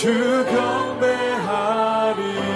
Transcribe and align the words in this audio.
주 0.00 0.08
경배하리. 0.48 2.49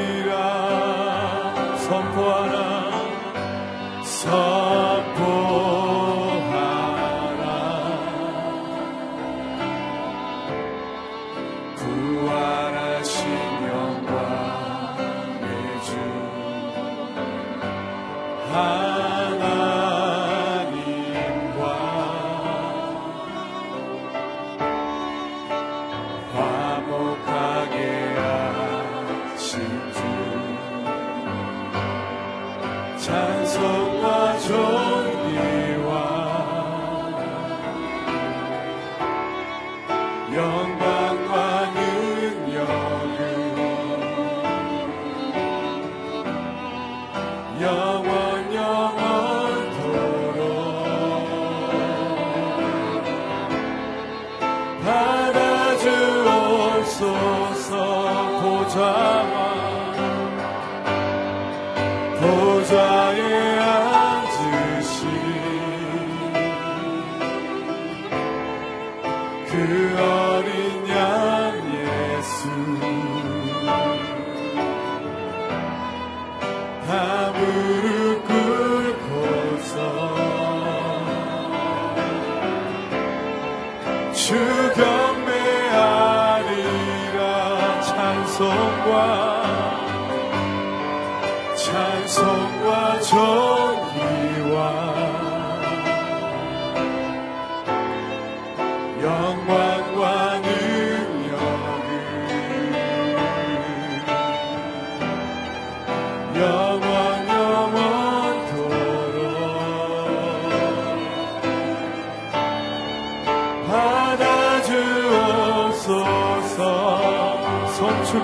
주소서 56.95 58.41
보좌와 58.41 59.64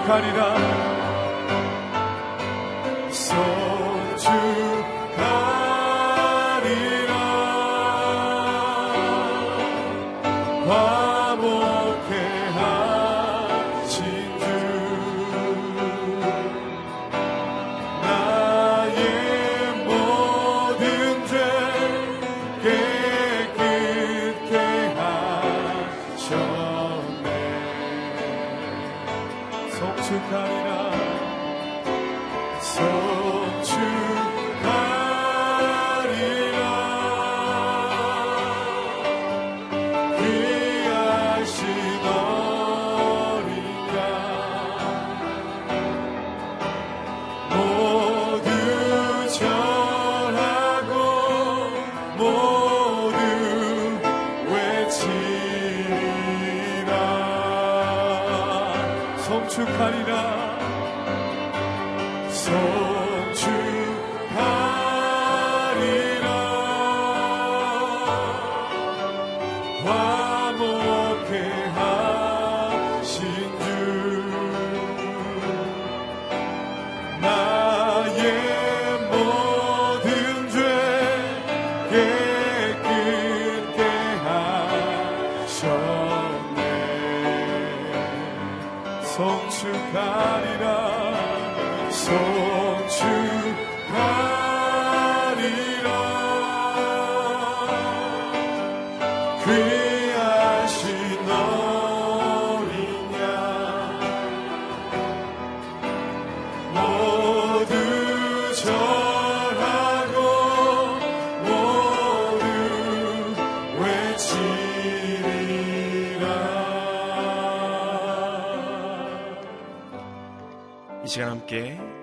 송축하리라. 0.00 0.56
소주가 3.10 4.40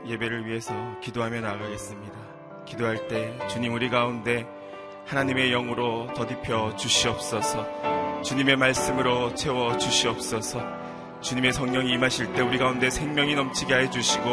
예배를 0.07 0.45
위해서 0.45 0.73
기도하며 1.01 1.41
나가겠습니다. 1.41 2.13
기도할 2.65 3.07
때 3.07 3.37
주님 3.47 3.73
우리 3.73 3.89
가운데 3.89 4.45
하나님의 5.05 5.51
영으로 5.51 6.07
더딥혀 6.13 6.75
주시옵소서. 6.75 8.21
주님의 8.23 8.57
말씀으로 8.57 9.33
채워 9.35 9.77
주시옵소서. 9.77 10.61
주님의 11.21 11.53
성령이 11.53 11.91
임하실 11.93 12.33
때 12.33 12.41
우리 12.41 12.57
가운데 12.57 12.89
생명이 12.89 13.35
넘치게 13.35 13.73
해 13.73 13.89
주시고 13.89 14.27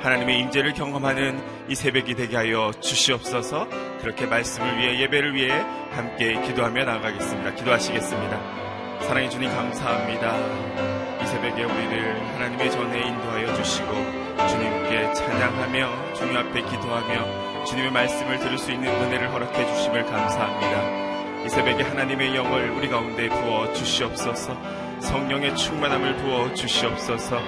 하나님의 0.00 0.40
임재를 0.40 0.72
경험하는 0.74 1.68
이 1.68 1.74
새벽이 1.74 2.14
되게 2.14 2.36
하여 2.36 2.70
주시옵소서. 2.80 3.68
그렇게 4.00 4.26
말씀을 4.26 4.78
위해 4.78 5.00
예배를 5.00 5.34
위해 5.34 5.50
함께 5.92 6.40
기도하며 6.42 6.84
나아가겠습니다. 6.84 7.54
기도하시겠습니다. 7.54 8.64
사랑해 9.02 9.28
주님 9.28 9.50
감사합니다. 9.50 11.22
이 11.22 11.26
새벽에 11.26 11.64
우리를 11.64 12.34
하나님의 12.34 12.70
전에 12.70 13.08
인도하여 13.08 13.54
주시고 13.54 14.23
주님께 14.36 15.12
찬양하며 15.12 16.14
주님 16.14 16.36
앞에 16.36 16.62
기도하며 16.62 17.64
주님의 17.64 17.90
말씀을 17.92 18.38
들을 18.38 18.58
수 18.58 18.70
있는 18.72 18.88
은혜를 18.88 19.32
허락해 19.32 19.66
주심을 19.66 20.04
감사합니다. 20.06 21.44
이 21.44 21.48
새벽에 21.48 21.82
하나님의 21.82 22.34
영을 22.34 22.70
우리 22.70 22.88
가운데 22.88 23.28
부어 23.28 23.72
주시옵소서. 23.72 24.56
성령의 25.00 25.56
충만함을 25.56 26.16
부어 26.16 26.54
주시옵소서. 26.54 27.38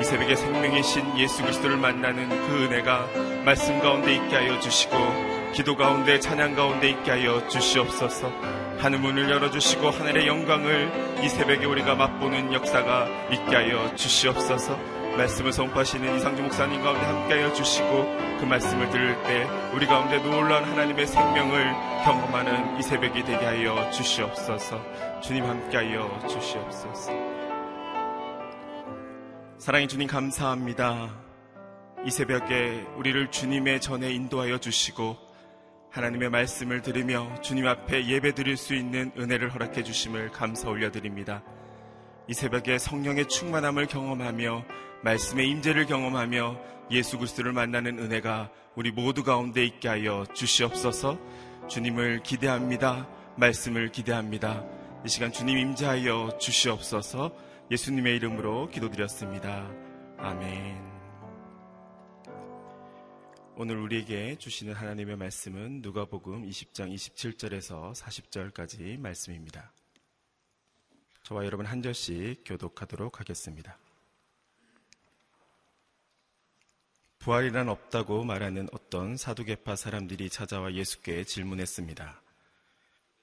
이 0.00 0.04
새벽에 0.04 0.36
생명이신 0.36 1.18
예수 1.18 1.42
그리스도를 1.42 1.76
만나는 1.76 2.28
그 2.28 2.64
은혜가 2.64 3.08
말씀 3.44 3.80
가운데 3.80 4.14
있게 4.14 4.36
하여 4.36 4.60
주시고 4.60 4.96
기도 5.54 5.76
가운데 5.76 6.20
찬양 6.20 6.54
가운데 6.54 6.90
있게 6.90 7.10
하여 7.10 7.46
주시옵소서. 7.48 8.30
하늘 8.78 9.00
문을 9.00 9.30
열어주시고 9.30 9.90
하늘의 9.90 10.26
영광을 10.28 11.18
이 11.22 11.28
새벽에 11.28 11.64
우리가 11.64 11.94
맛보는 11.94 12.52
역사가 12.52 13.08
있게 13.32 13.56
하여 13.56 13.94
주시옵소서. 13.96 14.97
말씀을 15.16 15.52
선포하시는 15.52 16.16
이상주 16.16 16.42
목사님 16.42 16.82
가운데 16.82 17.04
함께하여 17.04 17.52
주시고 17.52 18.38
그 18.38 18.44
말씀을 18.44 18.88
들을 18.90 19.20
때 19.24 19.46
우리 19.74 19.86
가운데 19.86 20.18
놀라운 20.18 20.64
하나님의 20.64 21.06
생명을 21.06 21.72
경험하는 22.04 22.78
이 22.78 22.82
새벽이 22.82 23.24
되게 23.24 23.44
하여 23.44 23.90
주시옵소서. 23.90 24.80
주님 25.20 25.44
함께하여 25.44 26.26
주시옵소서. 26.28 27.12
사랑의 29.58 29.88
주님 29.88 30.06
감사합니다. 30.06 31.10
이 32.06 32.10
새벽에 32.10 32.86
우리를 32.96 33.30
주님의 33.30 33.80
전에 33.80 34.12
인도하여 34.12 34.58
주시고 34.58 35.16
하나님의 35.90 36.30
말씀을 36.30 36.82
들으며 36.82 37.28
주님 37.42 37.66
앞에 37.66 38.06
예배 38.06 38.34
드릴 38.34 38.56
수 38.56 38.74
있는 38.74 39.10
은혜를 39.18 39.52
허락해 39.52 39.82
주심을 39.82 40.30
감사 40.30 40.68
올려드립니다. 40.68 41.42
이 42.28 42.34
새벽에 42.34 42.78
성령의 42.78 43.26
충만함을 43.26 43.86
경험하며 43.86 44.64
말씀의 45.02 45.48
임재를 45.48 45.86
경험하며 45.86 46.60
예수 46.90 47.18
그리스도를 47.18 47.52
만나는 47.52 47.98
은혜가 47.98 48.50
우리 48.74 48.90
모두 48.90 49.22
가운데 49.22 49.64
있게 49.64 49.88
하여 49.88 50.24
주시옵소서. 50.34 51.18
주님을 51.68 52.22
기대합니다. 52.22 53.08
말씀을 53.36 53.90
기대합니다. 53.90 54.64
이 55.04 55.08
시간 55.08 55.32
주님 55.32 55.58
임재하여 55.58 56.38
주시옵소서. 56.38 57.32
예수님의 57.70 58.16
이름으로 58.16 58.68
기도드렸습니다. 58.70 59.70
아멘. 60.16 60.88
오늘 63.56 63.76
우리에게 63.78 64.36
주시는 64.36 64.72
하나님의 64.72 65.16
말씀은 65.16 65.82
누가복음 65.82 66.48
20장 66.48 66.92
27절에서 66.94 67.92
40절까지 67.92 68.98
말씀입니다. 68.98 69.72
저와 71.24 71.44
여러분 71.44 71.66
한 71.66 71.82
절씩 71.82 72.42
교독하도록 72.44 73.20
하겠습니다. 73.20 73.76
부활이란 77.28 77.68
없다고 77.68 78.24
말하는 78.24 78.68
어떤 78.72 79.18
사두개파 79.18 79.76
사람들이 79.76 80.30
찾아와 80.30 80.72
예수께 80.72 81.24
질문했습니다. 81.24 82.22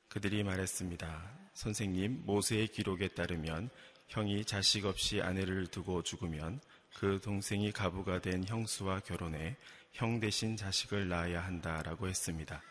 그들이 0.09 0.43
말했습니다. 0.43 1.23
선생님, 1.55 2.21
모세의 2.23 2.67
기록에 2.67 3.07
따르면 3.07 3.71
형이 4.09 4.45
자식 4.45 4.85
없이 4.85 5.23
아내를 5.23 5.65
두고 5.65 6.03
죽으면 6.03 6.59
그 6.93 7.19
동생이 7.23 7.71
가부가 7.71 8.21
된 8.21 8.43
형수와 8.45 8.99
결혼해 8.99 9.57
형 9.93 10.19
대신 10.19 10.55
자식을 10.55 11.09
낳아야 11.09 11.43
한다라고 11.43 12.07
했습니다. 12.07 12.61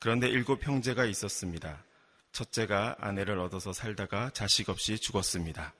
그런데 0.00 0.26
일곱 0.26 0.66
형제가 0.66 1.04
있었습니다. 1.04 1.84
첫째가 2.32 2.96
아내를 2.98 3.38
얻어서 3.38 3.72
살다가 3.72 4.30
자식 4.30 4.70
없이 4.70 4.98
죽었습니다. 4.98 5.72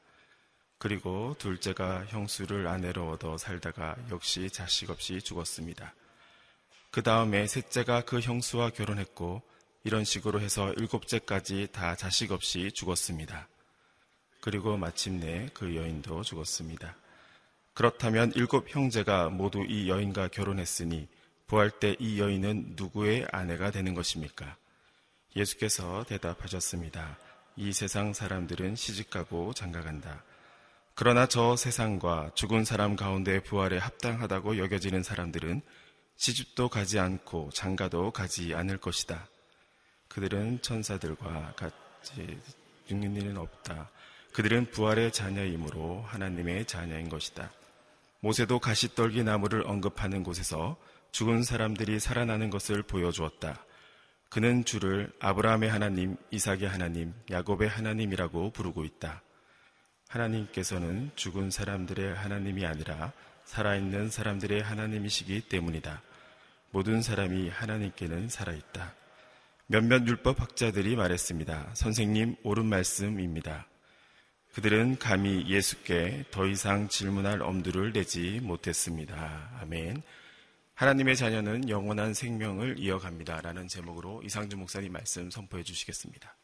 그리고 0.79 1.35
둘째가 1.39 2.07
형수를 2.07 2.67
아내로 2.69 3.11
얻어 3.11 3.37
살다가 3.37 3.97
역시 4.11 4.49
자식 4.51 4.91
없이 4.91 5.21
죽었습니다. 5.21 5.95
그 6.91 7.03
다음에 7.03 7.47
셋째가 7.47 8.03
그 8.03 8.21
형수와 8.21 8.71
결혼했고 8.71 9.43
이런 9.85 10.05
식으로 10.05 10.41
해서 10.41 10.73
일곱째까지 10.75 11.69
다 11.73 11.97
자식 11.97 12.33
없이 12.33 12.71
죽었습니다. 12.73 13.49
그리고 14.41 14.77
마침내 14.77 15.49
그 15.53 15.75
여인도 15.75 16.23
죽었습니다. 16.23 16.97
그렇다면 17.75 18.33
일곱 18.35 18.69
형제가 18.75 19.29
모두 19.29 19.65
이 19.65 19.89
여인과 19.89 20.29
결혼했으니 20.29 21.09
부활 21.47 21.71
때 21.71 21.97
이 21.99 22.21
여인은 22.21 22.75
누구의 22.77 23.27
아내가 23.33 23.71
되는 23.71 23.95
것입니까? 23.95 24.57
예수께서 25.35 26.05
대답하셨습니다. 26.05 27.19
이 27.57 27.73
세상 27.73 28.13
사람들은 28.13 28.77
시집가고 28.77 29.55
장가간다. 29.55 30.23
그러나 31.01 31.29
저 31.29 31.55
세상과 31.55 32.33
죽은 32.35 32.65
사람 32.65 32.97
가운데 32.97 33.41
부활에 33.41 33.79
합당하다고 33.79 34.59
여겨지는 34.59 35.05
사람들은 35.05 35.63
시집도 36.17 36.69
가지 36.69 36.99
않고 36.99 37.51
장가도 37.55 38.11
가지 38.11 38.53
않을 38.57 38.79
것이다. 38.79 39.29
그들은 40.09 40.61
천사들과 40.61 41.55
같이 41.55 42.41
죽는 42.89 43.15
일은 43.15 43.37
없다. 43.37 43.91
그들은 44.33 44.73
부활의 44.73 45.13
자녀이므로 45.13 46.03
하나님의 46.03 46.65
자녀인 46.65 47.09
것이다. 47.09 47.53
모세도 48.19 48.59
가시떨기 48.59 49.23
나무를 49.23 49.69
언급하는 49.69 50.25
곳에서 50.25 50.77
죽은 51.13 51.45
사람들이 51.45 52.01
살아나는 52.01 52.51
것을 52.51 52.83
보여주었다. 52.83 53.65
그는 54.31 54.65
주를 54.65 55.13
아브라함의 55.21 55.71
하나님, 55.71 56.17
이삭의 56.33 56.65
하나님, 56.69 57.15
야곱의 57.31 57.69
하나님이라고 57.69 58.51
부르고 58.51 58.85
있다. 58.85 59.23
하나님께서는 60.09 61.11
죽은 61.15 61.51
사람들의 61.51 62.15
하나님이 62.15 62.67
아니라 62.67 63.13
살아있는 63.45 64.11
사람들의 64.11 64.63
하나님이시기 64.63 65.43
때문이다. 65.43 66.03
모든 66.71 67.01
사람이 67.01 67.49
하나님께는 67.49 68.29
살아있다. 68.29 68.95
몇몇 69.67 70.07
율법학자들이 70.07 70.97
말했습니다. 70.97 71.71
선생님, 71.75 72.37
옳은 72.43 72.67
말씀입니다. 72.67 73.67
그들은 74.55 74.99
감히 74.99 75.47
예수께 75.47 76.25
더 76.31 76.47
이상 76.47 76.89
질문할 76.89 77.43
엄두를 77.43 77.93
내지 77.93 78.41
못했습니다. 78.41 79.59
아멘. 79.61 80.03
하나님의 80.75 81.17
자녀는 81.17 81.69
영원한 81.69 82.15
생명을 82.15 82.79
이어갑니다. 82.79 83.41
라는 83.41 83.69
제목으로 83.69 84.23
이상주 84.23 84.57
목사님 84.57 84.93
말씀 84.93 85.31
선포해 85.31 85.63
주시겠습니다. 85.63 86.35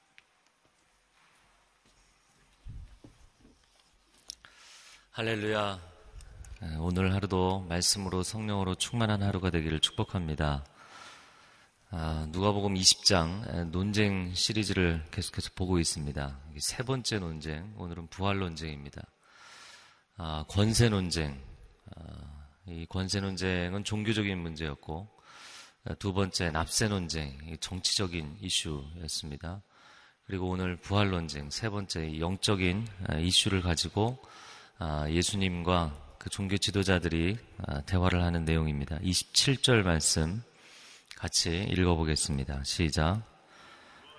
할렐루야. 5.17 5.79
오늘 6.81 7.15
하루도 7.15 7.67
말씀으로 7.69 8.25
성령으로 8.25 8.75
충만한 8.75 9.23
하루가 9.23 9.51
되기를 9.51 9.79
축복합니다. 9.79 10.67
아, 11.93 12.27
누가복음 12.31 12.75
20장 12.75 13.67
논쟁 13.67 14.35
시리즈를 14.35 15.05
계속해서 15.13 15.51
보고 15.55 15.79
있습니다. 15.79 16.41
세 16.59 16.83
번째 16.83 17.21
논쟁, 17.21 17.73
오늘은 17.77 18.09
부활 18.09 18.41
논쟁입니다. 18.41 19.03
아, 20.17 20.47
권세 20.49 20.89
논쟁. 20.89 21.41
아, 21.95 22.49
이 22.67 22.85
권세 22.89 23.21
논쟁은 23.21 23.85
종교적인 23.85 24.37
문제였고 24.37 25.09
두 26.01 26.13
번째 26.13 26.51
납세 26.51 26.89
논쟁, 26.89 27.57
정치적인 27.61 28.39
이슈였습니다. 28.41 29.63
그리고 30.27 30.49
오늘 30.49 30.75
부활 30.75 31.11
논쟁, 31.11 31.51
세 31.51 31.71
번째 31.71 32.19
영적인 32.19 32.89
이슈를 33.21 33.63
가지고 33.63 34.21
예수님과 35.09 35.95
그 36.19 36.31
종교 36.31 36.57
지도자들이 36.57 37.37
대화를 37.87 38.23
하는 38.23 38.45
내용입니다. 38.45 38.99
27절 38.99 39.83
말씀 39.83 40.43
같이 41.17 41.65
읽어보겠습니다. 41.71 42.63
시작. 42.65 43.23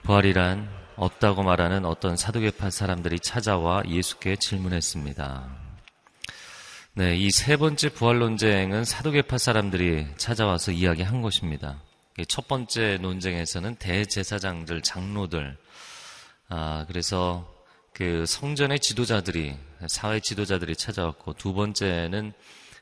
부활이란 0.03 0.69
없다고 0.97 1.43
말하는 1.43 1.83
어떤 1.85 2.15
사두개파 2.15 2.69
사람들이 2.69 3.19
찾아와 3.19 3.83
예수께 3.87 4.35
질문했습니다. 4.37 5.65
네, 6.93 7.17
이 7.17 7.29
세 7.29 7.57
번째 7.57 7.89
부활 7.89 8.19
논쟁은 8.19 8.85
사두개파 8.85 9.37
사람들이 9.37 10.07
찾아와서 10.17 10.71
이야기한 10.71 11.21
것입니다. 11.21 11.81
첫 12.29 12.47
번째 12.47 12.97
논쟁에서는 13.01 13.75
대제사장들, 13.75 14.81
장로들, 14.81 15.57
아, 16.47 16.85
그래서 16.87 17.53
그 17.95 18.25
성전의 18.25 18.81
지도자들이, 18.81 19.55
사회 19.87 20.19
지도자들이 20.19 20.75
찾아왔고, 20.75 21.35
두 21.35 21.53
번째는 21.53 22.33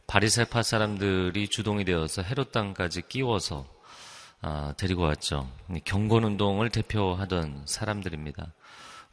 바리세파 0.08 0.63
사람들이 0.63 1.50
주동이 1.50 1.86
되어서 1.86 2.24
헤롯 2.24 2.51
땅까지 2.51 3.03
끼워서 3.10 3.67
아, 4.41 4.74
데리고 4.75 5.03
왔죠. 5.03 5.48
경건 5.86 6.24
운동을 6.24 6.72
대표하던 6.72 7.62
사람들입니다. 7.67 8.53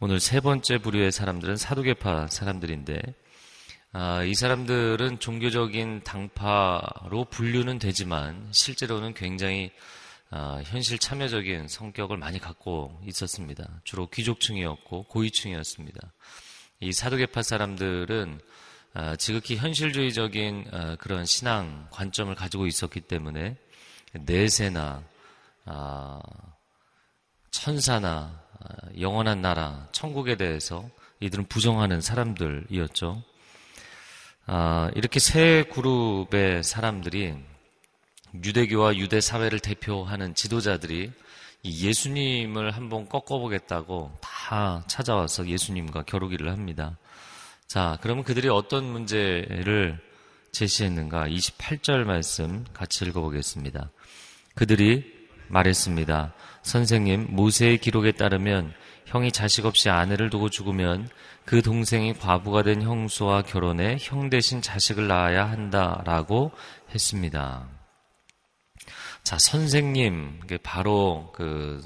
오늘 0.01 0.21
세 0.21 0.41
번째 0.41 0.79
부류의 0.79 1.13
사람들은 1.13 1.57
사두개파 1.57 2.29
사람들인데 2.29 2.99
아, 3.93 4.25
이 4.25 4.35
사람들은 4.35 5.21
종교적인 5.21 6.03
당파로 6.03 7.27
분류는 7.29 7.79
되지만 7.79 8.49
실제로는 8.53 9.13
굉장히 9.13 9.71
아, 10.33 10.63
현실 10.65 10.97
참여적인 10.99 11.67
성격을 11.67 12.17
많이 12.17 12.39
갖고 12.39 13.01
있었습니다. 13.05 13.81
주로 13.83 14.07
귀족층이었고 14.07 15.05
고위층이었습니다. 15.05 16.13
이 16.79 16.93
사두개파 16.93 17.43
사람들은 17.43 18.41
아, 18.95 19.17
지극히 19.17 19.57
현실주의적인 19.57 20.69
아, 20.73 20.97
그런 20.97 21.27
신앙 21.27 21.89
관점을 21.91 22.33
가지고 22.37 22.69
있었기 22.69 23.01
때문에 23.01 23.57
내세나 24.13 25.03
아, 25.65 26.21
천사나 27.51 28.41
영원한 29.01 29.43
나라, 29.43 29.89
천국에 29.91 30.37
대해서 30.37 30.89
이들은 31.21 31.47
부정하는 31.47 32.01
사람들이었죠. 32.01 33.23
이렇게 34.95 35.19
세 35.19 35.65
그룹의 35.73 36.63
사람들이 36.63 37.37
유대교와 38.35 38.97
유대 38.97 39.21
사회를 39.21 39.61
대표하는 39.61 40.35
지도자들이 40.35 41.13
예수님을 41.65 42.71
한번 42.71 43.09
꺾어보겠다고 43.09 44.13
다 44.21 44.83
찾아와서 44.87 45.47
예수님과 45.47 46.03
겨루기를 46.03 46.51
합니다. 46.51 46.97
자, 47.67 47.99
그러면 48.01 48.25
그들이 48.25 48.49
어떤 48.49 48.85
문제를 48.85 49.99
제시했는가? 50.53 51.29
28절 51.29 52.05
말씀 52.05 52.65
같이 52.73 53.05
읽어보겠습니다. 53.05 53.91
그들이 54.55 55.05
말했습니다. 55.49 56.35
선생님, 56.63 57.29
모세의 57.31 57.79
기록에 57.79 58.13
따르면 58.13 58.73
형이 59.07 59.33
자식 59.33 59.67
없이 59.67 59.91
아내를 59.91 60.31
두고 60.31 60.51
죽으면 60.51 61.09
그 61.45 61.63
동생이 61.63 62.15
과부가 62.15 62.63
된 62.63 62.83
형수와 62.83 63.43
결혼해 63.43 63.99
형 64.01 64.31
대신 64.31 64.63
자식을 64.63 65.09
낳아야 65.09 65.51
한다라고 65.51 66.53
했습니다. 66.95 67.80
자, 69.23 69.37
선생님, 69.39 70.41
바로 70.63 71.31
그 71.35 71.81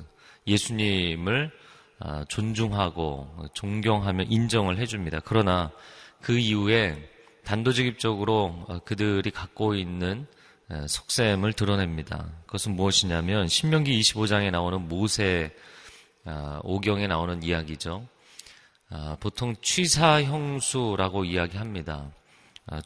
예수님을 0.46 1.50
아, 2.00 2.24
존중하고 2.28 3.48
존경하며 3.54 4.24
인정을 4.24 4.78
해줍니다. 4.78 5.20
그러나 5.24 5.70
그 6.20 6.36
이후에 6.38 7.10
단도직입적으로 7.44 8.64
어, 8.68 8.78
그들이 8.80 9.30
갖고 9.30 9.74
있는 9.74 10.26
속셈을 10.88 11.52
드러냅니다. 11.52 12.26
그것은 12.46 12.74
무엇이냐면 12.74 13.48
신명기 13.48 14.00
25장에 14.00 14.50
나오는 14.50 14.88
모세 14.88 15.54
아, 16.24 16.60
오경에 16.64 17.06
나오는 17.06 17.42
이야기죠. 17.42 18.06
아, 18.90 19.16
보통 19.20 19.54
취사 19.60 20.22
형수라고 20.22 21.24
이야기합니다. 21.24 22.10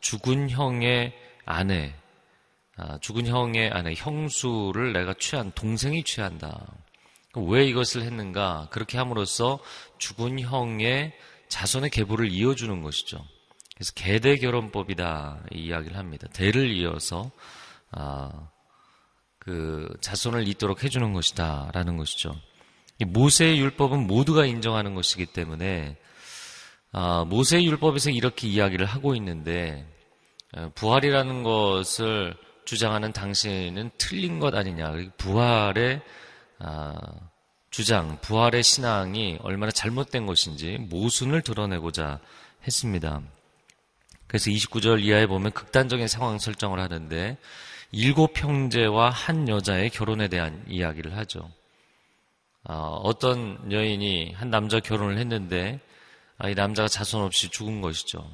죽은 0.00 0.50
형의 0.50 1.14
아내, 1.44 1.94
죽은 3.00 3.26
형의 3.26 3.70
아내 3.70 3.94
형수를 3.97 4.92
내가 4.92 5.14
취한 5.14 5.52
동생이 5.52 6.04
취한다. 6.04 6.66
왜 7.35 7.66
이것을 7.66 8.02
했는가? 8.02 8.68
그렇게 8.70 8.99
함으로써 8.99 9.58
죽은 9.99 10.40
형의 10.40 11.12
자손의 11.49 11.90
계보를 11.90 12.30
이어주는 12.30 12.82
것이죠. 12.82 13.25
그래서 13.75 13.92
계대 13.94 14.37
결혼법이다 14.37 15.44
이 15.52 15.66
이야기를 15.66 15.97
합니다. 15.97 16.26
대를 16.32 16.70
이어서 16.70 17.30
아, 17.90 18.49
그 19.38 19.88
자손을 20.00 20.49
잇도록 20.49 20.85
해주는 20.85 21.12
것이다라는 21.12 21.97
것이죠. 21.97 22.35
모세의 23.06 23.61
율법은 23.61 24.06
모두가 24.06 24.44
인정하는 24.47 24.94
것이기 24.94 25.26
때문에 25.26 25.97
아, 26.90 27.25
모세의 27.25 27.66
율법에서 27.66 28.11
이렇게 28.11 28.49
이야기를 28.49 28.87
하고 28.87 29.14
있는데 29.14 29.87
아, 30.54 30.70
부활이라는 30.75 31.42
것을 31.44 32.35
주장하는 32.68 33.14
당신은 33.14 33.92
틀린 33.96 34.40
것 34.40 34.54
아니냐. 34.54 34.92
부활의 35.16 36.02
아, 36.58 36.94
주장, 37.70 38.20
부활의 38.20 38.62
신앙이 38.62 39.38
얼마나 39.40 39.72
잘못된 39.72 40.26
것인지 40.26 40.76
모순을 40.90 41.40
드러내고자 41.40 42.20
했습니다. 42.66 43.22
그래서 44.26 44.50
29절 44.50 45.02
이하에 45.02 45.26
보면 45.26 45.52
극단적인 45.52 46.08
상황 46.08 46.38
설정을 46.38 46.78
하는데 46.78 47.38
일곱 47.90 48.38
형제와 48.38 49.08
한 49.08 49.48
여자의 49.48 49.88
결혼에 49.88 50.28
대한 50.28 50.62
이야기를 50.68 51.16
하죠. 51.16 51.50
어, 52.64 53.18
떤 53.18 53.72
여인이 53.72 54.34
한 54.37 54.50
남자 54.50 54.78
결혼을 54.78 55.16
했는데 55.16 55.80
아, 56.37 56.50
이 56.50 56.54
남자가 56.54 56.87
자손 56.87 57.22
없이 57.22 57.48
죽은 57.48 57.80
것이죠. 57.80 58.30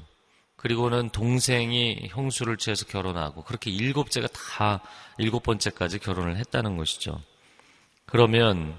그리고는 0.56 1.10
동생이 1.10 2.08
형수를 2.10 2.56
취해서 2.56 2.86
결혼하고 2.86 3.44
그렇게 3.44 3.70
일곱째가 3.70 4.28
다 4.28 4.80
일곱 5.18 5.42
번째까지 5.42 5.98
결혼을 5.98 6.36
했다는 6.38 6.76
것이죠. 6.76 7.20
그러면 8.06 8.78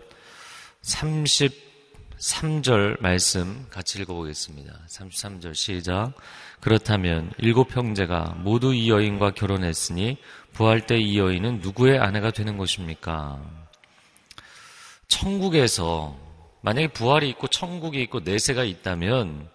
33절 0.81 3.01
말씀 3.01 3.67
같이 3.69 4.01
읽어보겠습니다. 4.01 4.73
33절 4.89 5.53
시작. 5.53 6.13
그렇다면 6.59 7.31
일곱 7.37 7.75
형제가 7.75 8.35
모두 8.39 8.73
이 8.73 8.89
여인과 8.89 9.31
결혼했으니 9.31 10.17
부활 10.53 10.87
때 10.87 10.97
이 10.97 11.19
여인은 11.19 11.59
누구의 11.59 11.99
아내가 11.99 12.31
되는 12.31 12.57
것입니까? 12.57 13.43
천국에서 15.07 16.17
만약에 16.61 16.87
부활이 16.87 17.29
있고 17.29 17.47
천국이 17.47 18.01
있고 18.03 18.21
내세가 18.21 18.63
있다면 18.63 19.49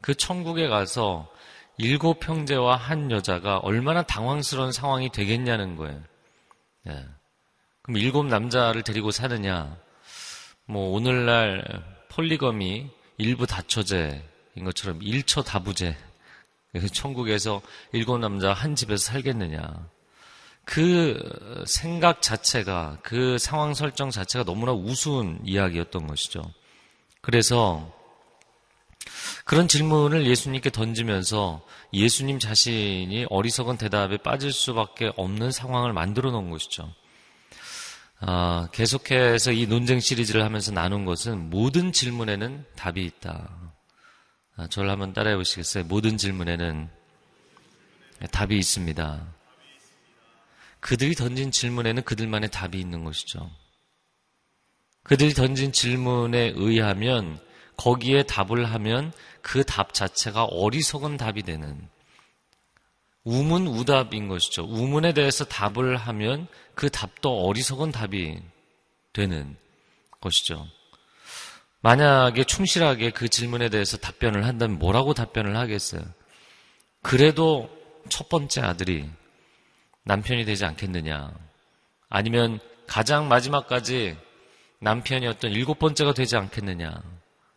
그 0.00 0.14
천국에 0.14 0.68
가서 0.68 1.28
일곱 1.78 2.26
형제와 2.26 2.76
한 2.76 3.10
여자가 3.10 3.58
얼마나 3.58 4.02
당황스러운 4.02 4.72
상황이 4.72 5.10
되겠냐는 5.10 5.76
거예요. 5.76 6.02
예. 6.88 7.04
그럼 7.82 7.98
일곱 7.98 8.26
남자를 8.26 8.82
데리고 8.82 9.10
사느냐? 9.10 9.76
뭐 10.64 10.90
오늘날 10.90 11.64
폴리검이 12.08 12.90
일부 13.18 13.46
다처제인 13.46 14.22
것처럼 14.64 15.02
일처 15.02 15.42
다부제. 15.42 15.96
천국에서 16.92 17.62
일곱 17.92 18.18
남자 18.18 18.52
한 18.52 18.74
집에서 18.74 19.12
살겠느냐? 19.12 19.88
그 20.64 21.64
생각 21.66 22.22
자체가 22.22 22.98
그 23.02 23.38
상황 23.38 23.72
설정 23.72 24.10
자체가 24.10 24.44
너무나 24.44 24.72
우스운 24.72 25.38
이야기였던 25.44 26.06
것이죠. 26.06 26.42
그래서 27.20 27.92
그런 29.46 29.68
질문을 29.68 30.26
예수님께 30.26 30.70
던지면서 30.70 31.64
예수님 31.92 32.40
자신이 32.40 33.26
어리석은 33.30 33.76
대답에 33.76 34.16
빠질 34.16 34.50
수밖에 34.50 35.12
없는 35.16 35.52
상황을 35.52 35.92
만들어 35.92 36.32
놓은 36.32 36.50
것이죠. 36.50 36.92
아, 38.18 38.68
계속해서 38.72 39.52
이 39.52 39.68
논쟁 39.68 40.00
시리즈를 40.00 40.42
하면서 40.42 40.72
나눈 40.72 41.04
것은 41.04 41.48
모든 41.48 41.92
질문에는 41.92 42.64
답이 42.74 43.04
있다. 43.04 43.72
아, 44.56 44.66
저를 44.66 44.90
한번 44.90 45.12
따라해 45.12 45.36
보시겠어요? 45.36 45.84
모든 45.84 46.16
질문에는 46.16 46.88
답이 48.32 48.58
있습니다. 48.58 49.32
그들이 50.80 51.14
던진 51.14 51.52
질문에는 51.52 52.02
그들만의 52.02 52.50
답이 52.50 52.80
있는 52.80 53.04
것이죠. 53.04 53.48
그들이 55.04 55.34
던진 55.34 55.70
질문에 55.70 56.54
의하면 56.56 57.38
거기에 57.76 58.22
답을 58.24 58.64
하면 58.64 59.12
그 59.42 59.64
답 59.64 59.94
자체가 59.94 60.44
어리석은 60.44 61.16
답이 61.16 61.42
되는 61.42 61.88
우문 63.24 63.66
우답인 63.66 64.28
것이죠. 64.28 64.64
우문에 64.64 65.12
대해서 65.12 65.44
답을 65.44 65.96
하면 65.96 66.46
그 66.74 66.88
답도 66.90 67.46
어리석은 67.46 67.90
답이 67.92 68.40
되는 69.12 69.56
것이죠. 70.20 70.66
만약에 71.80 72.44
충실하게 72.44 73.10
그 73.10 73.28
질문에 73.28 73.68
대해서 73.68 73.96
답변을 73.96 74.44
한다면 74.46 74.78
뭐라고 74.78 75.14
답변을 75.14 75.56
하겠어요? 75.56 76.02
그래도 77.02 77.70
첫 78.08 78.28
번째 78.28 78.62
아들이 78.62 79.08
남편이 80.04 80.44
되지 80.44 80.64
않겠느냐. 80.64 81.32
아니면 82.08 82.60
가장 82.86 83.28
마지막까지 83.28 84.16
남편이었던 84.80 85.50
일곱 85.52 85.78
번째가 85.78 86.14
되지 86.14 86.36
않겠느냐. 86.36 87.02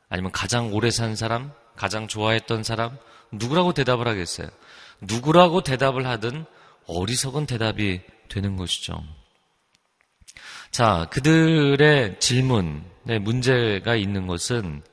아니면 0.09 0.31
가장 0.31 0.73
오래 0.73 0.89
산 0.89 1.15
사람, 1.15 1.51
가장 1.75 2.07
좋아했던 2.07 2.63
사람, 2.63 2.97
누구라고 3.31 3.73
대답을 3.73 4.07
하겠어요? 4.07 4.49
누구라고 5.01 5.61
대답을 5.61 6.05
하든 6.07 6.45
어리석은 6.87 7.45
대답이 7.45 8.01
되는 8.27 8.57
것이죠. 8.57 9.03
자, 10.71 11.07
그들의 11.11 12.19
질문에 12.19 13.19
문제가 13.19 13.95
있는 13.95 14.27
것은 14.27 14.83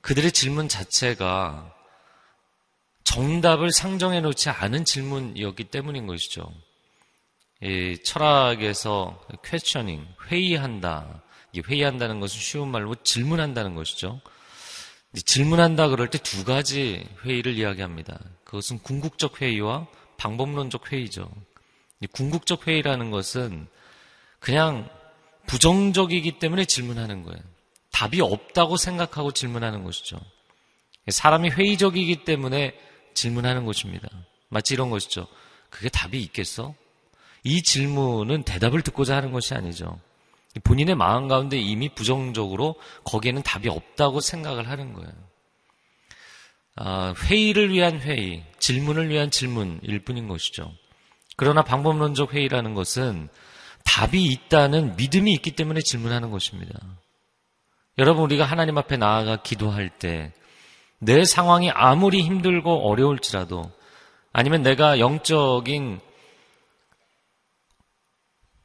그들의 0.00 0.32
질문 0.32 0.68
자체가 0.68 1.72
정답을 3.04 3.70
상정해 3.72 4.20
놓지 4.20 4.50
않은 4.50 4.84
질문이었기 4.84 5.64
때문인 5.64 6.06
것이죠. 6.06 6.50
이 7.62 7.98
철학에서 8.04 9.24
퀘셔닝, 9.44 10.06
회의한다. 10.26 11.22
이 11.52 11.60
회의한다는 11.60 12.20
것은 12.20 12.38
쉬운 12.38 12.68
말로 12.68 12.94
질문한다는 12.96 13.74
것이죠. 13.74 14.20
질문한다 15.24 15.88
그럴 15.88 16.08
때 16.10 16.18
두 16.18 16.44
가지 16.44 17.06
회의를 17.24 17.54
이야기합니다. 17.54 18.18
그것은 18.44 18.78
궁극적 18.80 19.40
회의와 19.40 19.86
방법론적 20.18 20.92
회의죠. 20.92 21.30
궁극적 22.12 22.66
회의라는 22.66 23.10
것은 23.10 23.66
그냥 24.38 24.88
부정적이기 25.46 26.38
때문에 26.38 26.64
질문하는 26.64 27.22
거예요. 27.22 27.40
답이 27.92 28.20
없다고 28.20 28.76
생각하고 28.76 29.32
질문하는 29.32 29.84
것이죠. 29.84 30.18
사람이 31.08 31.50
회의적이기 31.50 32.24
때문에 32.24 32.74
질문하는 33.14 33.64
것입니다. 33.64 34.08
마치 34.48 34.74
이런 34.74 34.90
것이죠. 34.90 35.26
그게 35.70 35.88
답이 35.88 36.20
있겠어? 36.24 36.74
이 37.44 37.62
질문은 37.62 38.42
대답을 38.42 38.82
듣고자 38.82 39.16
하는 39.16 39.32
것이 39.32 39.54
아니죠. 39.54 39.98
본인의 40.60 40.94
마음 40.94 41.28
가운데 41.28 41.58
이미 41.58 41.88
부정적으로 41.88 42.76
거기에는 43.04 43.42
답이 43.42 43.68
없다고 43.68 44.20
생각을 44.20 44.68
하는 44.68 44.92
거예요. 44.92 45.12
아, 46.76 47.14
회의를 47.24 47.72
위한 47.72 48.00
회의, 48.00 48.44
질문을 48.58 49.08
위한 49.08 49.30
질문일 49.30 50.04
뿐인 50.04 50.28
것이죠. 50.28 50.72
그러나 51.36 51.62
방법론적 51.62 52.34
회의라는 52.34 52.74
것은 52.74 53.28
답이 53.84 54.24
있다는 54.24 54.96
믿음이 54.96 55.32
있기 55.34 55.52
때문에 55.52 55.80
질문하는 55.80 56.30
것입니다. 56.30 56.78
여러분, 57.98 58.24
우리가 58.24 58.44
하나님 58.44 58.76
앞에 58.76 58.96
나아가 58.96 59.36
기도할 59.36 59.88
때 59.88 60.32
내 60.98 61.24
상황이 61.24 61.70
아무리 61.70 62.22
힘들고 62.22 62.88
어려울지라도 62.90 63.70
아니면 64.32 64.62
내가 64.62 64.98
영적인 64.98 66.00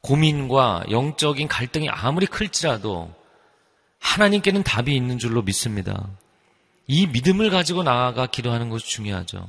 고민과 0.02 0.84
영적인 0.90 1.48
갈등이 1.48 1.88
아무리 1.88 2.26
클지라도 2.26 3.12
하나님께는 4.00 4.62
답이 4.64 4.94
있는 4.94 5.18
줄로 5.18 5.42
믿습니다. 5.42 6.08
이 6.88 7.06
믿음을 7.06 7.50
가지고 7.50 7.84
나아가 7.84 8.26
기도하는 8.26 8.68
것이 8.68 8.88
중요하죠. 8.88 9.48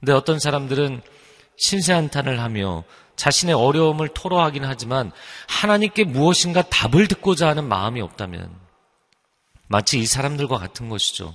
근데 0.00 0.12
어떤 0.12 0.38
사람들은 0.38 1.02
신세한탄을 1.58 2.40
하며 2.40 2.84
자신의 3.16 3.54
어려움을 3.54 4.08
토로하긴 4.08 4.64
하지만 4.64 5.12
하나님께 5.48 6.04
무엇인가 6.04 6.62
답을 6.62 7.08
듣고자 7.08 7.48
하는 7.48 7.68
마음이 7.68 8.00
없다면 8.00 8.50
마치 9.68 9.98
이 9.98 10.06
사람들과 10.06 10.58
같은 10.58 10.88
것이죠. 10.88 11.34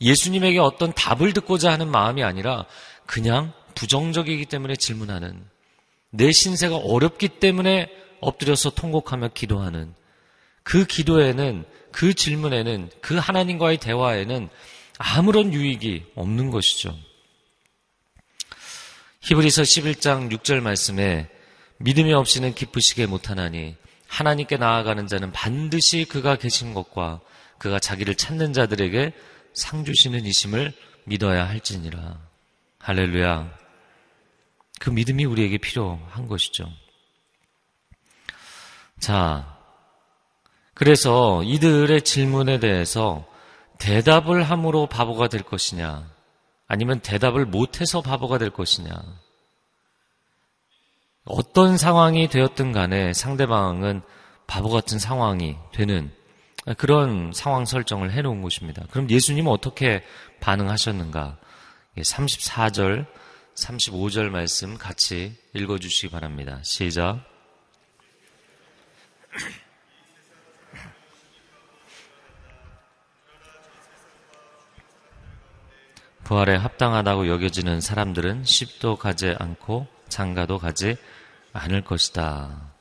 예수님에게 0.00 0.58
어떤 0.58 0.92
답을 0.92 1.32
듣고자 1.32 1.70
하는 1.72 1.88
마음이 1.88 2.24
아니라 2.24 2.64
그냥 3.06 3.52
부정적이기 3.74 4.46
때문에 4.46 4.76
질문하는 4.76 5.44
내 6.10 6.32
신세가 6.32 6.76
어렵기 6.76 7.28
때문에 7.28 7.88
엎드려서 8.20 8.70
통곡하며 8.70 9.30
기도하는 9.34 9.94
그 10.62 10.84
기도에는 10.84 11.64
그 11.92 12.14
질문에는 12.14 12.90
그 13.00 13.16
하나님과의 13.16 13.78
대화에는 13.78 14.48
아무런 14.98 15.52
유익이 15.52 16.12
없는 16.14 16.50
것이죠. 16.50 16.96
히브리서 19.22 19.62
11장 19.62 20.30
6절 20.30 20.60
말씀에 20.60 21.28
믿음이 21.78 22.12
없이는 22.12 22.54
기쁘시게 22.54 23.06
못하나니 23.06 23.76
하나님께 24.06 24.56
나아가는 24.56 25.06
자는 25.06 25.32
반드시 25.32 26.04
그가 26.04 26.36
계신 26.36 26.74
것과 26.74 27.20
그가 27.58 27.78
자기를 27.78 28.14
찾는 28.14 28.52
자들에게 28.52 29.12
상 29.52 29.84
주시는 29.84 30.24
이심을 30.24 30.72
믿어야 31.04 31.48
할지니라. 31.48 32.18
할렐루야. 32.78 33.59
그 34.80 34.88
믿음이 34.88 35.26
우리에게 35.26 35.58
필요한 35.58 36.26
것이죠. 36.26 36.66
자, 38.98 39.58
그래서 40.72 41.42
이들의 41.44 42.00
질문에 42.02 42.58
대해서 42.60 43.26
대답을 43.78 44.42
함으로 44.42 44.86
바보가 44.86 45.28
될 45.28 45.42
것이냐, 45.42 46.10
아니면 46.66 47.00
대답을 47.00 47.44
못해서 47.44 48.00
바보가 48.00 48.38
될 48.38 48.48
것이냐. 48.48 48.90
어떤 51.26 51.76
상황이 51.76 52.28
되었든 52.28 52.72
간에 52.72 53.12
상대방은 53.12 54.00
바보 54.46 54.70
같은 54.70 54.98
상황이 54.98 55.56
되는 55.74 56.10
그런 56.78 57.32
상황 57.34 57.66
설정을 57.66 58.12
해놓은 58.12 58.40
것입니다. 58.40 58.82
그럼 58.90 59.10
예수님은 59.10 59.52
어떻게 59.52 60.02
반응하셨는가? 60.40 61.36
34절 61.98 63.06
35절 63.60 64.30
말씀 64.30 64.78
같이 64.78 65.34
읽어주시기 65.54 66.10
바랍니다. 66.10 66.60
시작. 66.62 67.20
부활에 76.24 76.54
합당하다고 76.56 77.28
여겨지는 77.28 77.80
사람들은 77.80 78.44
십도 78.44 78.96
가지 78.96 79.34
않고 79.38 79.88
장가도 80.08 80.58
가지 80.58 80.96
않을 81.52 81.82
것이다. 81.82 82.72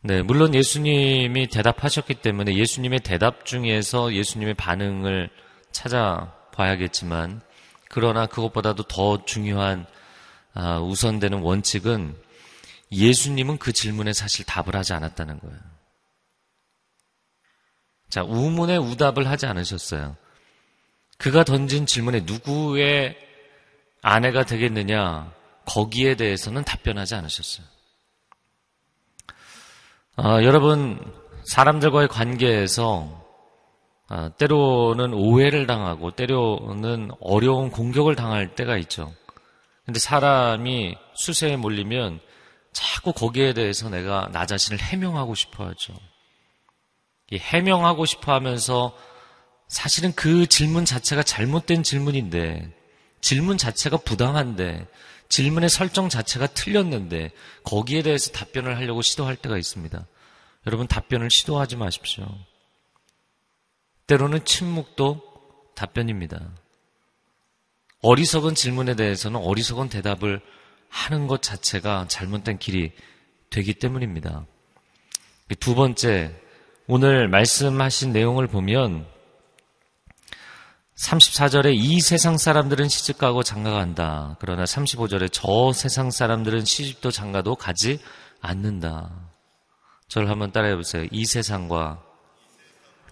네, 0.00 0.22
물론 0.22 0.54
예수님이 0.54 1.48
대답하셨기 1.48 2.14
때문에 2.14 2.56
예수님의 2.56 3.00
대답 3.00 3.44
중에서 3.44 4.14
예수님의 4.14 4.54
반응을 4.54 5.30
찾아봐야겠지만 5.70 7.42
그러나 7.92 8.24
그것보다도 8.24 8.84
더 8.84 9.22
중요한 9.26 9.86
아, 10.54 10.78
우선되는 10.78 11.40
원칙은 11.40 12.16
예수님은 12.90 13.58
그 13.58 13.72
질문에 13.72 14.14
사실 14.14 14.46
답을 14.46 14.74
하지 14.74 14.94
않았다는 14.94 15.38
거예요. 15.38 15.58
자, 18.08 18.22
우문에 18.22 18.78
우답을 18.78 19.28
하지 19.28 19.44
않으셨어요. 19.44 20.16
그가 21.18 21.44
던진 21.44 21.84
질문에 21.84 22.20
누구의 22.20 23.14
아내가 24.00 24.46
되겠느냐, 24.46 25.30
거기에 25.66 26.16
대해서는 26.16 26.64
답변하지 26.64 27.14
않으셨어요. 27.14 27.66
아, 30.16 30.42
여러분, 30.42 30.98
사람들과의 31.44 32.08
관계에서 32.08 33.21
아, 34.14 34.28
때로는 34.36 35.14
오해를 35.14 35.66
당하고 35.66 36.10
때로는 36.10 37.12
어려운 37.18 37.70
공격을 37.70 38.14
당할 38.14 38.54
때가 38.54 38.76
있죠. 38.76 39.10
근데 39.86 39.98
사람이 39.98 40.94
수세에 41.14 41.56
몰리면 41.56 42.20
자꾸 42.72 43.14
거기에 43.14 43.54
대해서 43.54 43.88
내가 43.88 44.28
나 44.30 44.44
자신을 44.44 44.78
해명하고 44.82 45.34
싶어 45.34 45.64
하죠. 45.64 45.94
이 47.30 47.38
해명하고 47.38 48.04
싶어 48.04 48.34
하면서 48.34 48.94
사실은 49.68 50.12
그 50.12 50.46
질문 50.46 50.84
자체가 50.84 51.22
잘못된 51.22 51.82
질문인데, 51.82 52.70
질문 53.22 53.56
자체가 53.56 53.96
부당한데, 53.96 54.86
질문의 55.30 55.70
설정 55.70 56.10
자체가 56.10 56.48
틀렸는데, 56.48 57.30
거기에 57.64 58.02
대해서 58.02 58.30
답변을 58.32 58.76
하려고 58.76 59.00
시도할 59.00 59.36
때가 59.36 59.56
있습니다. 59.56 60.06
여러분, 60.66 60.86
답변을 60.86 61.30
시도하지 61.30 61.76
마십시오. 61.76 62.26
때로는 64.06 64.44
침묵도 64.44 65.20
답변입니다. 65.74 66.40
어리석은 68.02 68.54
질문에 68.54 68.96
대해서는 68.96 69.40
어리석은 69.40 69.88
대답을 69.88 70.40
하는 70.88 71.26
것 71.26 71.40
자체가 71.40 72.06
잘못된 72.08 72.58
길이 72.58 72.92
되기 73.50 73.74
때문입니다. 73.74 74.44
두 75.60 75.74
번째, 75.74 76.34
오늘 76.86 77.28
말씀하신 77.28 78.12
내용을 78.12 78.48
보면 78.48 79.06
34절에 80.96 81.74
이 81.74 82.00
세상 82.00 82.38
사람들은 82.38 82.88
시집 82.88 83.18
가고 83.18 83.42
장가 83.42 83.70
간다. 83.72 84.36
그러나 84.40 84.64
35절에 84.64 85.30
저 85.32 85.72
세상 85.72 86.10
사람들은 86.10 86.64
시집도 86.64 87.10
장가도 87.10 87.56
가지 87.56 88.00
않는다. 88.40 89.10
저를 90.08 90.28
한번 90.28 90.52
따라해 90.52 90.76
보세요. 90.76 91.06
이 91.10 91.24
세상과 91.24 92.02